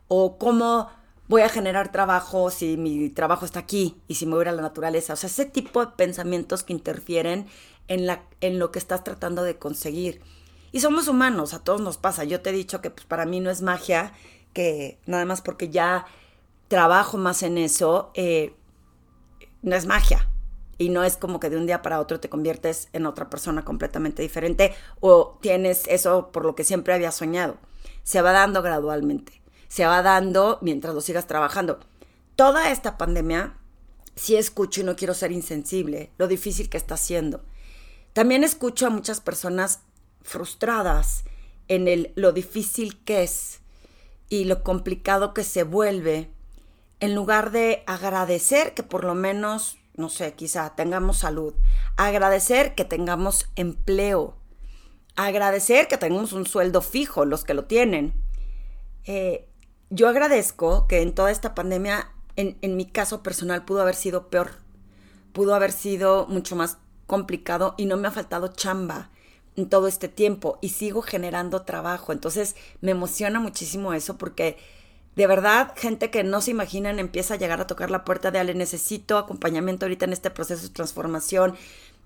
O 0.07 0.37
cómo 0.37 0.89
voy 1.27 1.43
a 1.43 1.49
generar 1.49 1.91
trabajo 1.91 2.51
si 2.51 2.75
mi 2.75 3.09
trabajo 3.09 3.45
está 3.45 3.59
aquí 3.59 3.95
y 4.07 4.15
si 4.15 4.25
me 4.25 4.35
voy 4.35 4.45
a 4.45 4.51
la 4.51 4.61
naturaleza. 4.61 5.13
O 5.13 5.15
sea, 5.15 5.29
ese 5.29 5.45
tipo 5.45 5.85
de 5.85 5.93
pensamientos 5.93 6.63
que 6.63 6.73
interfieren 6.73 7.47
en, 7.87 8.05
la, 8.05 8.23
en 8.41 8.59
lo 8.59 8.71
que 8.71 8.79
estás 8.79 9.03
tratando 9.03 9.43
de 9.43 9.57
conseguir. 9.57 10.21
Y 10.71 10.79
somos 10.81 11.07
humanos, 11.07 11.53
a 11.53 11.63
todos 11.63 11.81
nos 11.81 11.97
pasa. 11.97 12.23
Yo 12.23 12.41
te 12.41 12.49
he 12.49 12.53
dicho 12.53 12.81
que 12.81 12.89
pues, 12.89 13.05
para 13.05 13.25
mí 13.25 13.39
no 13.39 13.49
es 13.49 13.61
magia, 13.61 14.13
que 14.53 14.99
nada 15.05 15.25
más 15.25 15.41
porque 15.41 15.69
ya 15.69 16.05
trabajo 16.67 17.17
más 17.17 17.43
en 17.43 17.57
eso, 17.57 18.11
eh, 18.13 18.53
no 19.61 19.75
es 19.75 19.85
magia. 19.85 20.29
Y 20.81 20.89
no 20.89 21.03
es 21.03 21.15
como 21.15 21.39
que 21.39 21.51
de 21.51 21.57
un 21.57 21.67
día 21.67 21.83
para 21.83 21.99
otro 21.99 22.19
te 22.19 22.27
conviertes 22.27 22.89
en 22.91 23.05
otra 23.05 23.29
persona 23.29 23.63
completamente 23.63 24.23
diferente 24.23 24.73
o 24.99 25.37
tienes 25.39 25.83
eso 25.87 26.31
por 26.31 26.43
lo 26.43 26.55
que 26.55 26.63
siempre 26.63 26.95
había 26.95 27.11
soñado. 27.11 27.57
Se 28.01 28.23
va 28.23 28.31
dando 28.31 28.63
gradualmente. 28.63 29.43
Se 29.67 29.85
va 29.85 30.01
dando 30.01 30.57
mientras 30.61 30.95
lo 30.95 31.01
sigas 31.01 31.27
trabajando. 31.27 31.79
Toda 32.35 32.71
esta 32.71 32.97
pandemia, 32.97 33.59
sí 34.15 34.35
escucho 34.35 34.81
y 34.81 34.83
no 34.83 34.95
quiero 34.95 35.13
ser 35.13 35.31
insensible, 35.31 36.09
lo 36.17 36.27
difícil 36.27 36.67
que 36.67 36.77
está 36.77 36.97
siendo. 36.97 37.43
También 38.13 38.43
escucho 38.43 38.87
a 38.87 38.89
muchas 38.89 39.21
personas 39.21 39.81
frustradas 40.23 41.25
en 41.67 41.87
el, 41.87 42.11
lo 42.15 42.31
difícil 42.31 43.03
que 43.03 43.21
es 43.21 43.59
y 44.29 44.45
lo 44.45 44.63
complicado 44.63 45.35
que 45.35 45.43
se 45.43 45.61
vuelve 45.61 46.31
en 46.99 47.13
lugar 47.13 47.51
de 47.51 47.83
agradecer 47.85 48.73
que 48.73 48.81
por 48.81 49.03
lo 49.03 49.13
menos, 49.13 49.77
no 50.01 50.09
sé, 50.09 50.33
quizá 50.33 50.75
tengamos 50.75 51.19
salud, 51.19 51.53
agradecer 51.95 52.75
que 52.75 52.83
tengamos 52.83 53.47
empleo, 53.55 54.35
agradecer 55.15 55.87
que 55.87 55.97
tengamos 55.97 56.33
un 56.33 56.45
sueldo 56.45 56.81
fijo, 56.81 57.23
los 57.23 57.45
que 57.45 57.53
lo 57.53 57.65
tienen. 57.65 58.13
Eh, 59.05 59.47
yo 59.89 60.09
agradezco 60.09 60.87
que 60.87 61.01
en 61.01 61.13
toda 61.13 61.31
esta 61.31 61.55
pandemia, 61.55 62.11
en, 62.35 62.57
en 62.61 62.75
mi 62.75 62.85
caso 62.85 63.23
personal, 63.23 63.63
pudo 63.63 63.81
haber 63.81 63.95
sido 63.95 64.29
peor, 64.29 64.51
pudo 65.31 65.55
haber 65.55 65.71
sido 65.71 66.27
mucho 66.27 66.55
más 66.55 66.77
complicado 67.07 67.75
y 67.77 67.85
no 67.85 67.97
me 67.97 68.07
ha 68.07 68.11
faltado 68.11 68.49
chamba 68.49 69.11
en 69.55 69.69
todo 69.69 69.87
este 69.87 70.07
tiempo 70.07 70.57
y 70.61 70.69
sigo 70.69 71.01
generando 71.01 71.63
trabajo. 71.63 72.11
Entonces 72.11 72.55
me 72.81 72.91
emociona 72.91 73.39
muchísimo 73.39 73.93
eso 73.93 74.17
porque 74.17 74.57
de 75.15 75.27
verdad, 75.27 75.73
gente 75.75 76.09
que 76.09 76.23
no 76.23 76.41
se 76.41 76.51
imaginan 76.51 76.97
empieza 76.97 77.33
a 77.33 77.37
llegar 77.37 77.59
a 77.59 77.67
tocar 77.67 77.91
la 77.91 78.05
puerta 78.05 78.31
de 78.31 78.39
Ale, 78.39 78.53
necesito 78.53 79.17
acompañamiento 79.17 79.85
ahorita 79.85 80.05
en 80.05 80.13
este 80.13 80.29
proceso 80.29 80.63
de 80.63 80.73
transformación. 80.73 81.55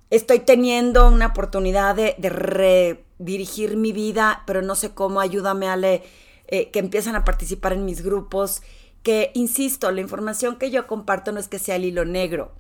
Estoy 0.10 0.40
teniendo 0.40 1.08
una 1.08 1.28
oportunidad 1.28 1.96
de, 1.96 2.16
redirigir 2.30 3.78
mi 3.78 3.92
vida, 3.92 4.44
pero 4.48 4.64
no 4.64 4.76
sé 4.76 4.92
cómo, 4.92 5.20
ayúdame 5.20 5.68
Ale, 5.68 6.04
eh, 6.48 6.72
que 6.72 6.80
empiezan 6.80 7.16
a 7.16 7.26
participar 7.26 7.74
en 7.74 7.86
mis 7.86 8.02
grupos, 8.02 8.64
que, 9.04 9.30
insisto, 9.36 9.92
la 9.92 10.02
información 10.02 10.58
que 10.58 10.72
yo 10.72 10.88
comparto 10.88 11.32
no 11.32 11.40
es 11.40 11.48
que 11.48 11.60
sea 11.60 11.76
el 11.76 11.86
hilo 11.86 12.06
negro. 12.06 12.54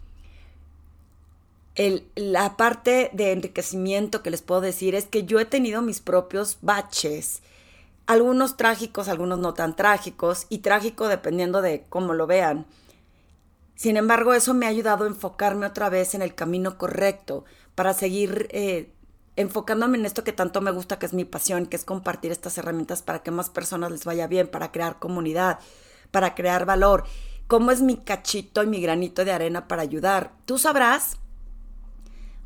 La 2.15 2.55
parte 2.55 3.09
de 3.13 3.31
enriquecimiento 3.31 4.21
que 4.21 4.29
les 4.29 4.41
puedo 4.43 4.61
decir 4.61 4.95
es 4.95 5.05
que 5.05 5.25
yo 5.25 5.39
he 5.39 5.45
tenido 5.45 5.81
mis 5.81 5.99
propios 5.99 6.59
baches 6.61 7.41
algunos 8.07 8.57
trágicos, 8.57 9.07
algunos 9.07 9.39
no 9.39 9.53
tan 9.53 9.75
trágicos, 9.75 10.45
y 10.49 10.59
trágico 10.59 11.07
dependiendo 11.07 11.61
de 11.61 11.85
cómo 11.89 12.13
lo 12.13 12.27
vean. 12.27 12.65
Sin 13.75 13.97
embargo, 13.97 14.33
eso 14.33 14.53
me 14.53 14.65
ha 14.65 14.69
ayudado 14.69 15.03
a 15.03 15.07
enfocarme 15.07 15.65
otra 15.65 15.89
vez 15.89 16.15
en 16.15 16.21
el 16.21 16.33
camino 16.33 16.77
correcto 16.77 17.43
para 17.75 17.93
seguir 17.93 18.47
eh, 18.51 18.93
enfocándome 19.35 19.97
en 19.97 20.05
esto 20.05 20.23
que 20.23 20.31
tanto 20.31 20.61
me 20.61 20.71
gusta, 20.71 20.97
que 20.97 21.05
es 21.05 21.13
mi 21.13 21.25
pasión, 21.25 21.65
que 21.65 21.75
es 21.75 21.83
compartir 21.83 22.31
estas 22.31 22.57
herramientas 22.57 23.01
para 23.01 23.21
que 23.21 23.31
más 23.31 23.49
personas 23.49 23.91
les 23.91 24.05
vaya 24.05 24.27
bien, 24.27 24.47
para 24.47 24.71
crear 24.71 24.97
comunidad, 24.99 25.59
para 26.11 26.35
crear 26.35 26.65
valor. 26.65 27.03
¿Cómo 27.47 27.71
es 27.71 27.81
mi 27.81 27.97
cachito 27.97 28.63
y 28.63 28.67
mi 28.67 28.81
granito 28.81 29.25
de 29.25 29.33
arena 29.33 29.67
para 29.67 29.81
ayudar? 29.81 30.31
Tú 30.45 30.57
sabrás 30.57 31.17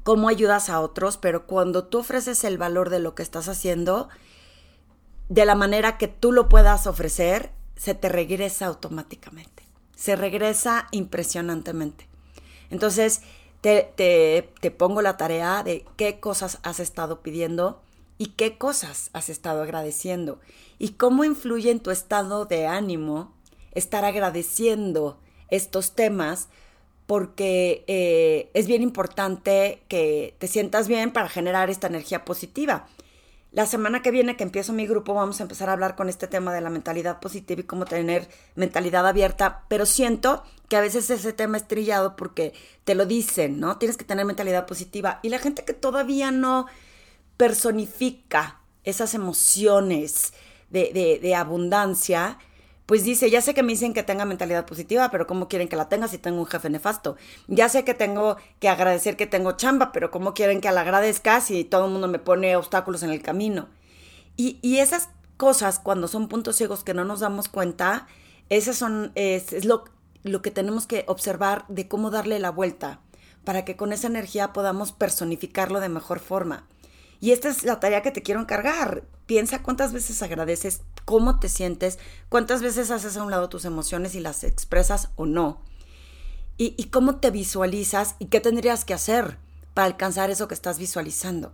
cómo 0.04 0.30
ayudas 0.30 0.70
a 0.70 0.80
otros, 0.80 1.18
pero 1.18 1.46
cuando 1.46 1.86
tú 1.86 2.00
ofreces 2.00 2.44
el 2.44 2.58
valor 2.58 2.90
de 2.90 3.00
lo 3.00 3.14
que 3.14 3.22
estás 3.22 3.48
haciendo, 3.48 4.10
de 5.30 5.46
la 5.46 5.56
manera 5.56 5.98
que 5.98 6.08
tú 6.08 6.32
lo 6.32 6.50
puedas 6.50 6.88
ofrecer, 6.88 7.52
se 7.76 7.94
te 7.94 8.10
regresa 8.10 8.66
automáticamente. 8.66 9.64
Se 9.96 10.16
regresa 10.16 10.88
impresionantemente. 10.92 12.08
Entonces, 12.72 13.22
te, 13.62 13.92
te, 13.96 14.72
pongo 14.72 15.02
la 15.02 15.18
tarea 15.18 15.64
de 15.64 15.86
qué 15.98 16.20
cosas 16.20 16.60
has 16.64 16.80
estado 16.80 17.22
pidiendo 17.22 17.82
y 18.18 18.28
qué 18.28 18.58
cosas 18.58 19.10
has 19.14 19.30
estado 19.30 19.62
agradeciendo 19.62 20.40
y 20.78 20.90
cómo 20.90 21.24
influye 21.24 21.72
en 21.72 21.80
tu 21.80 21.92
estado 21.92 22.46
de 22.46 22.68
ánimo 22.68 23.34
estar 23.74 24.06
agradeciendo 24.06 25.20
estos 25.50 25.94
temas 25.94 26.50
porque 27.06 27.84
eh, 27.88 28.50
es 28.54 28.68
bien 28.68 28.84
importante 28.84 29.84
que 29.88 30.36
te 30.38 30.48
sientas 30.48 30.88
bien 30.88 31.12
para 31.12 31.30
generar 31.30 31.70
esta 31.70 31.88
energía 31.88 32.24
positiva. 32.24 32.88
La 33.52 33.66
semana 33.66 34.04
que 34.04 34.12
viene 34.12 34.36
que 34.36 34.44
empiezo 34.44 34.74
mi 34.74 34.86
grupo 34.86 35.16
vamos 35.16 35.40
a 35.40 35.44
empezar 35.44 35.70
a 35.70 35.74
hablar 35.74 35.96
con 35.96 36.08
este 36.08 36.28
tema 36.28 36.54
de 36.54 36.62
la 36.62 36.70
mentalidad 36.70 37.20
positiva 37.20 37.62
y 37.62 37.64
cómo 37.64 37.86
tener 37.86 38.28
mentalidad 38.54 39.08
abierta, 39.08 39.64
pero 39.68 39.88
siento 39.88 40.44
que 40.68 40.78
a 40.78 40.82
veces 40.82 41.10
ese 41.10 41.34
tema 41.34 41.58
es 41.58 41.68
trillado 41.68 42.16
porque 42.16 42.54
te 42.84 42.94
lo 42.94 43.08
dicen, 43.08 43.60
¿no? 43.60 43.78
Tienes 43.80 43.98
que 43.98 44.06
tener 44.06 44.26
mentalidad 44.26 44.68
positiva 44.68 45.20
y 45.24 45.30
la 45.30 45.40
gente 45.40 45.66
que 45.66 45.74
todavía 45.74 46.30
no 46.30 46.68
personifica 47.38 48.60
esas 48.84 49.16
emociones 49.16 50.34
de, 50.70 50.92
de, 50.94 51.20
de 51.20 51.34
abundancia, 51.34 52.38
pues 52.90 53.04
dice, 53.04 53.30
ya 53.30 53.40
sé 53.40 53.54
que 53.54 53.62
me 53.62 53.74
dicen 53.74 53.94
que 53.94 54.02
tenga 54.02 54.26
mentalidad 54.26 54.66
positiva, 54.66 55.12
pero 55.12 55.28
¿cómo 55.28 55.48
quieren 55.48 55.68
que 55.68 55.76
la 55.76 55.90
tenga 55.90 56.08
si 56.08 56.18
tengo 56.18 56.40
un 56.40 56.48
jefe 56.48 56.72
nefasto? 56.72 57.18
Ya 57.46 57.70
sé 57.70 57.84
que 57.84 57.94
tengo 57.94 58.38
que 58.60 58.68
agradecer 58.68 59.16
que 59.16 59.28
tengo 59.28 59.52
chamba, 59.52 59.92
pero 59.92 60.10
¿cómo 60.10 60.34
quieren 60.34 60.60
que 60.60 60.72
la 60.72 60.82
agradezca 60.82 61.40
si 61.40 61.64
todo 61.64 61.86
el 61.86 61.92
mundo 61.92 62.08
me 62.08 62.18
pone 62.18 62.56
obstáculos 62.56 63.04
en 63.04 63.12
el 63.12 63.22
camino? 63.22 63.70
Y, 64.38 64.58
esas 64.80 65.10
cosas, 65.38 65.78
cuando 65.78 66.08
son 66.08 66.30
puntos 66.30 66.56
ciegos 66.56 66.84
que 66.84 66.96
no 66.96 67.06
nos 67.06 67.20
damos 67.20 67.48
cuenta, 67.48 68.08
esas 68.50 68.78
son, 68.78 69.12
es, 69.14 69.66
lo, 69.66 69.84
lo 70.24 70.42
que 70.42 70.50
tenemos 70.50 70.88
que 70.88 71.04
observar 71.06 71.66
de 71.68 71.88
cómo 71.88 72.10
darle 72.10 72.40
la 72.40 72.50
vuelta 72.50 73.02
para 73.44 73.66
que 73.66 73.76
con 73.76 73.94
esa 73.94 74.08
energía 74.08 74.52
podamos 74.52 74.94
personificarlo 74.94 75.80
de 75.80 75.90
mejor 75.90 76.20
forma. 76.20 76.66
Y 77.20 77.32
esta 77.32 77.50
es 77.50 77.64
la 77.64 77.80
tarea 77.80 78.02
que 78.02 78.12
te 78.12 78.22
quiero 78.22 78.40
encargar. 78.40 79.04
Piensa 79.26 79.62
cuántas 79.62 79.94
veces 79.94 80.22
agradeces, 80.24 80.82
cómo 81.06 81.40
te 81.40 81.50
sientes, 81.50 82.00
cuántas 82.30 82.62
veces 82.62 82.92
haces 82.92 83.18
a 83.18 83.24
un 83.24 83.32
lado 83.32 83.50
tus 83.50 83.66
emociones 83.66 84.16
y 84.16 84.20
las 84.20 84.44
expresas 84.44 85.10
o 85.16 85.26
no. 85.26 85.62
Y, 86.62 86.84
cómo 86.86 87.20
te 87.20 87.32
visualizas 87.32 88.16
y 88.20 88.26
qué 88.26 88.42
tendrías 88.42 88.84
que 88.84 88.94
hacer 88.94 89.38
para 89.74 89.86
alcanzar 89.86 90.30
eso 90.30 90.50
que 90.50 90.54
estás 90.54 90.78
visualizando. 90.78 91.54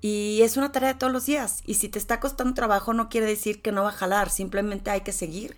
Y 0.00 0.40
es 0.42 0.56
una 0.56 0.72
tarea 0.72 0.94
de 0.94 0.98
todos 0.98 1.12
los 1.12 1.26
días. 1.26 1.62
Y 1.64 1.74
si 1.74 1.88
te 1.88 2.00
está 2.00 2.18
costando 2.18 2.54
trabajo, 2.54 2.92
no 2.92 3.08
quiere 3.08 3.28
decir 3.28 3.62
que 3.62 3.70
no 3.70 3.84
va 3.84 3.90
a 3.90 3.92
jalar, 3.92 4.30
simplemente 4.30 4.90
hay 4.90 5.02
que 5.02 5.12
seguir. 5.12 5.56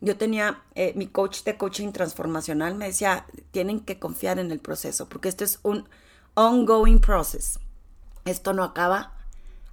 Yo 0.00 0.16
tenía, 0.16 0.62
eh, 0.74 0.94
mi 0.96 1.06
coach 1.06 1.42
de 1.42 1.58
coaching 1.58 1.92
transformacional 1.92 2.76
me 2.76 2.86
decía, 2.86 3.26
tienen 3.50 3.80
que 3.80 3.98
confiar 3.98 4.38
en 4.38 4.52
el 4.52 4.60
proceso, 4.60 5.06
porque 5.10 5.28
esto 5.28 5.44
es 5.44 5.58
un 5.62 5.86
ongoing 6.34 7.00
process 7.00 7.58
esto 8.30 8.52
no 8.52 8.64
acaba 8.64 9.14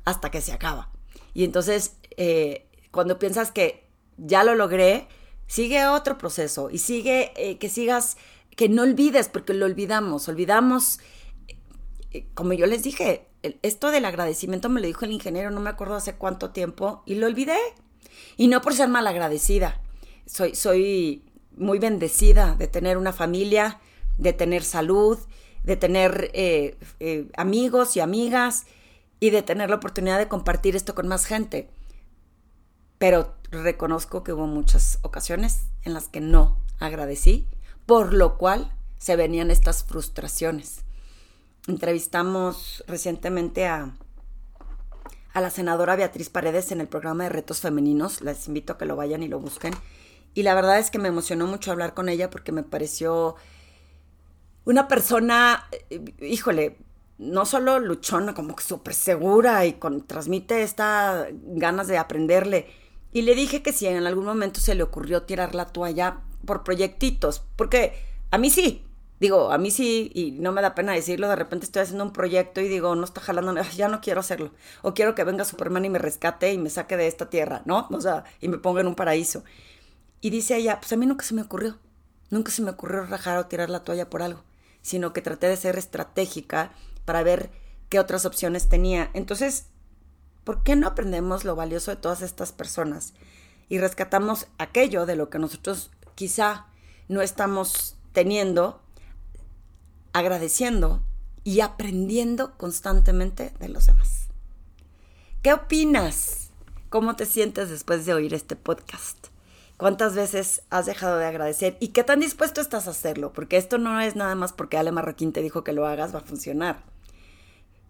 hasta 0.06 0.32
que 0.32 0.42
se 0.42 0.54
acaba. 0.54 0.90
Y 1.34 1.44
entonces, 1.44 1.98
eh, 2.18 2.68
cuando 2.92 3.20
piensas 3.20 3.52
que 3.52 3.88
ya 4.18 4.44
lo 4.44 4.56
logré, 4.56 5.08
sigue 5.48 5.86
otro 5.88 6.18
proceso 6.18 6.70
y 6.70 6.78
sigue 6.78 7.34
eh, 7.36 7.58
que 7.58 7.70
sigas, 7.70 8.18
que 8.56 8.70
no 8.70 8.84
olvides, 8.84 9.28
porque 9.28 9.54
lo 9.54 9.66
olvidamos, 9.66 10.28
olvidamos, 10.28 11.00
eh, 12.12 12.26
como 12.34 12.54
yo 12.54 12.66
les 12.68 12.84
dije, 12.84 13.28
esto 13.62 13.92
del 13.92 14.06
agradecimiento 14.06 14.70
me 14.70 14.82
lo 14.82 14.88
dijo 14.88 15.06
el 15.06 15.12
ingeniero, 15.12 15.52
no 15.52 15.60
me 15.60 15.70
acuerdo 15.70 15.96
hace 15.96 16.16
cuánto 16.16 16.52
tiempo, 16.52 17.04
y 17.06 17.16
lo 17.16 17.28
olvidé. 17.28 17.58
Y 18.38 18.48
no 18.48 18.62
por 18.62 18.74
ser 18.74 18.88
mal 18.88 19.06
agradecida, 19.08 19.82
soy, 20.26 20.56
soy 20.56 21.24
muy 21.56 21.80
bendecida 21.80 22.56
de 22.56 22.68
tener 22.68 22.98
una 22.98 23.14
familia, 23.14 23.80
de 24.18 24.34
tener 24.34 24.64
salud, 24.64 25.20
de 25.66 25.76
tener 25.76 26.30
eh, 26.34 26.78
amigos 27.36 27.96
y 27.98 28.00
amigas 28.00 28.66
y 29.20 29.32
de 29.32 29.42
tener 29.42 29.70
la 29.70 29.78
oportunidad 29.78 30.20
de 30.20 30.28
compartir 30.28 30.76
esto 30.76 30.94
con 30.94 31.08
más 31.08 31.26
gente. 31.26 31.70
Pero 32.98 33.36
reconozco 33.52 34.24
que 34.24 34.34
hubo 34.34 34.48
muchas 34.48 35.00
ocasiones 35.02 35.68
en 35.84 35.94
las 35.94 36.08
que 36.08 36.22
no 36.22 36.62
agradecí, 36.80 37.48
por 37.86 38.14
lo 38.14 38.38
cual 38.38 38.72
se 38.98 39.16
venían 39.16 39.52
estas 39.52 39.84
frustraciones. 39.84 40.82
Entrevistamos 41.68 42.84
recientemente 42.88 43.66
a, 43.66 43.98
a 45.34 45.42
la 45.42 45.50
senadora 45.50 45.96
Beatriz 45.96 46.30
Paredes 46.30 46.72
en 46.72 46.80
el 46.80 46.88
programa 46.88 47.24
de 47.24 47.30
retos 47.30 47.60
femeninos. 47.60 48.22
Les 48.22 48.48
invito 48.48 48.74
a 48.74 48.78
que 48.78 48.86
lo 48.86 48.96
vayan 48.96 49.24
y 49.24 49.28
lo 49.28 49.40
busquen. 49.40 49.74
Y 50.36 50.44
la 50.44 50.54
verdad 50.54 50.78
es 50.78 50.92
que 50.92 51.00
me 51.00 51.08
emocionó 51.08 51.48
mucho 51.48 51.72
hablar 51.72 51.94
con 51.94 52.08
ella 52.08 52.30
porque 52.30 52.52
me 52.52 52.62
pareció 52.62 53.36
una 54.66 54.88
persona, 54.88 55.68
eh, 55.90 56.04
híjole, 56.22 56.78
no 57.18 57.46
solo 57.46 57.80
luchona, 57.80 58.34
como 58.34 58.56
que 58.56 58.64
súper 58.64 58.94
segura 58.94 59.66
y 59.66 59.78
transmite 60.06 60.64
esta 60.64 61.28
ganas 61.32 61.88
de 61.88 61.98
aprenderle. 61.98 62.68
Y 63.14 63.22
le 63.22 63.36
dije 63.36 63.64
que 63.64 63.72
si 63.72 63.88
en 63.88 64.06
algún 64.06 64.26
momento 64.26 64.60
se 64.60 64.76
le 64.76 64.84
ocurrió 64.84 65.24
tirar 65.24 65.56
la 65.56 65.68
toalla 65.68 66.22
por 66.46 66.64
proyectitos, 66.64 67.44
porque 67.56 67.94
a 68.32 68.38
mí 68.38 68.50
sí, 68.50 68.84
digo, 69.20 69.52
a 69.52 69.58
mí 69.58 69.72
sí, 69.72 70.12
y 70.14 70.32
no 70.32 70.52
me 70.52 70.62
da 70.62 70.76
pena 70.76 70.94
decirlo, 70.94 71.30
de 71.30 71.36
repente 71.36 71.66
estoy 71.66 71.84
haciendo 71.84 72.04
un 72.04 72.12
proyecto 72.12 72.62
y 72.62 72.68
digo, 72.68 72.96
no 72.96 73.06
está 73.06 73.22
jalando, 73.22 73.56
ya 73.76 73.88
no 73.88 74.02
quiero 74.02 74.20
hacerlo, 74.20 74.52
o 74.82 74.94
quiero 74.94 75.16
que 75.16 75.24
venga 75.24 75.46
Superman 75.46 75.86
y 75.86 75.90
me 75.90 76.00
rescate 76.00 76.52
y 76.52 76.58
me 76.58 76.70
saque 76.70 76.98
de 76.98 77.08
esta 77.08 77.30
tierra, 77.30 77.62
¿no? 77.66 77.88
O 77.92 78.02
sea, 78.02 78.26
y 78.42 78.50
me 78.50 78.58
ponga 78.58 78.82
en 78.82 78.88
un 78.88 78.96
paraíso. 78.96 79.44
Y 80.22 80.30
dice 80.30 80.58
ella, 80.58 80.80
pues 80.80 80.92
a 80.94 80.98
mí 80.98 81.06
nunca 81.06 81.26
se 81.26 81.34
me 81.34 81.42
ocurrió, 81.42 81.78
nunca 82.30 82.52
se 82.52 82.62
me 82.62 82.72
ocurrió 82.72 83.06
rajar 83.06 83.38
o 83.38 83.46
tirar 83.46 83.70
la 83.70 83.84
toalla 83.84 84.10
por 84.10 84.22
algo, 84.22 84.44
sino 84.86 85.14
que 85.14 85.24
traté 85.24 85.48
de 85.48 85.58
ser 85.58 85.80
estratégica 85.80 86.72
para 87.06 87.24
ver 87.24 87.50
qué 87.90 88.00
otras 88.00 88.24
opciones 88.24 88.70
tenía. 88.70 89.10
Entonces, 89.16 89.66
¿por 90.44 90.62
qué 90.62 90.76
no 90.76 90.86
aprendemos 90.86 91.44
lo 91.44 91.56
valioso 91.56 91.90
de 91.90 91.98
todas 91.98 92.22
estas 92.22 92.52
personas 92.52 93.16
y 93.68 93.80
rescatamos 93.80 94.46
aquello 94.60 95.08
de 95.08 95.16
lo 95.16 95.32
que 95.32 95.40
nosotros 95.40 95.90
quizá 96.14 96.68
no 97.08 97.24
estamos 97.24 97.96
teniendo, 98.14 98.80
agradeciendo 100.14 101.02
y 101.44 101.62
aprendiendo 101.62 102.56
constantemente 102.56 103.54
de 103.60 103.70
los 103.70 103.88
demás? 103.88 104.28
¿Qué 105.42 105.52
opinas? 105.52 106.52
¿Cómo 106.92 107.16
te 107.16 107.26
sientes 107.26 107.72
después 107.72 108.06
de 108.06 108.14
oír 108.14 108.36
este 108.36 108.56
podcast? 108.56 109.30
¿Cuántas 109.78 110.16
veces 110.16 110.62
has 110.70 110.86
dejado 110.86 111.18
de 111.18 111.26
agradecer? 111.26 111.76
¿Y 111.82 111.90
qué 111.90 112.04
tan 112.04 112.22
dispuesto 112.22 112.62
estás 112.62 112.88
a 112.88 112.92
hacerlo? 112.92 113.34
Porque 113.34 113.58
esto 113.58 113.78
no 113.78 114.00
es 114.00 114.16
nada 114.16 114.34
más 114.36 114.54
porque 114.54 114.78
Ale 114.78 114.94
Marroquín 114.94 115.34
te 115.34 115.42
dijo 115.42 115.66
que 115.66 115.74
lo 115.74 115.86
hagas, 115.86 116.16
va 116.16 116.20
a 116.20 116.24
funcionar. 116.24 116.84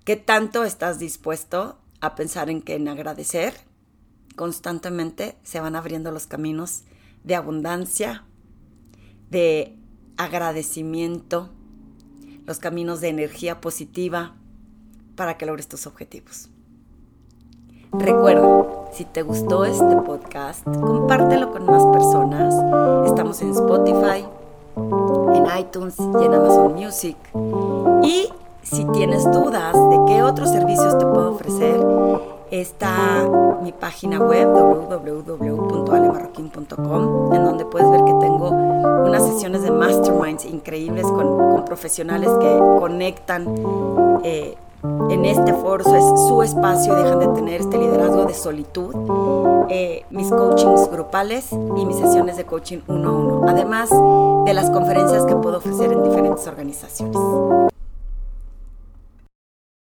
¿Qué 0.04 0.16
tanto 0.16 0.64
estás 0.64 0.98
dispuesto 0.98 1.78
a 2.02 2.16
pensar 2.16 2.50
en 2.50 2.62
que 2.62 2.76
en 2.76 2.88
agradecer 2.88 3.54
constantemente 4.36 5.36
se 5.44 5.60
van 5.60 5.76
abriendo 5.76 6.12
los 6.12 6.26
caminos 6.26 6.84
de 7.24 7.36
abundancia, 7.36 8.24
de 9.30 9.78
agradecimiento, 10.18 11.52
los 12.46 12.58
caminos 12.58 13.00
de 13.00 13.10
energía 13.10 13.62
positiva 13.62 14.36
para 15.16 15.38
que 15.38 15.46
logres 15.46 15.68
tus 15.68 15.86
objetivos? 15.86 16.50
Recuerda, 17.92 18.55
si 18.96 19.04
te 19.04 19.24
gustó 19.24 19.66
este 19.66 19.98
podcast, 20.06 20.64
compártelo 20.64 21.52
con 21.52 21.66
más 21.66 21.84
personas. 21.88 22.56
Estamos 23.06 23.42
en 23.42 23.50
Spotify, 23.50 24.26
en 24.78 25.46
iTunes 25.60 25.96
y 26.00 26.24
en 26.24 26.34
Amazon 26.34 26.76
Music. 26.76 27.18
Y 28.04 28.30
si 28.62 28.86
tienes 28.94 29.26
dudas 29.26 29.74
de 29.74 30.00
qué 30.08 30.24
otros 30.24 30.50
servicios 30.50 30.98
te 30.98 31.06
puedo 31.06 31.32
ofrecer, 31.32 31.86
está 32.52 33.28
mi 33.62 33.74
página 33.74 34.20
web 34.20 34.48
www.alemarroquín.com 34.48 37.34
en 37.34 37.44
donde 37.44 37.66
puedes 37.66 37.92
ver 37.92 38.06
que 38.06 38.14
tengo 38.22 38.50
unas 38.50 39.28
sesiones 39.28 39.64
de 39.64 39.72
masterminds 39.72 40.46
increíbles 40.46 41.06
con, 41.06 41.66
profesionales 41.66 42.30
que 42.40 42.58
conectan 42.80 44.22
eh, 44.24 44.56
en 44.84 45.26
este 45.26 45.54
foro, 45.54 45.84
es 45.84 46.28
su 46.28 46.42
espacio 46.44 46.94
y 46.94 47.04
dejan 47.04 47.20
de 47.20 47.28
tener 47.28 47.62
este 47.62 47.78
liderazgo 47.78 48.26
de 48.26 48.34
solitud, 48.34 48.96
eh, 49.70 50.06
mis 50.10 50.30
coachings 50.30 50.90
grupales 50.92 51.52
y 51.52 51.86
mis 51.86 51.98
sesiones 51.98 52.38
de 52.38 52.46
coaching 52.46 52.80
uno 52.88 53.10
a 53.10 53.12
uno, 53.14 53.50
además 53.50 53.90
de 54.46 54.54
las 54.54 54.70
conferencias 54.70 55.26
que 55.26 55.36
puedo 55.36 55.58
ofrecer 55.58 55.92
en 55.92 56.04
diferentes 56.04 56.48
organizaciones. 56.48 57.75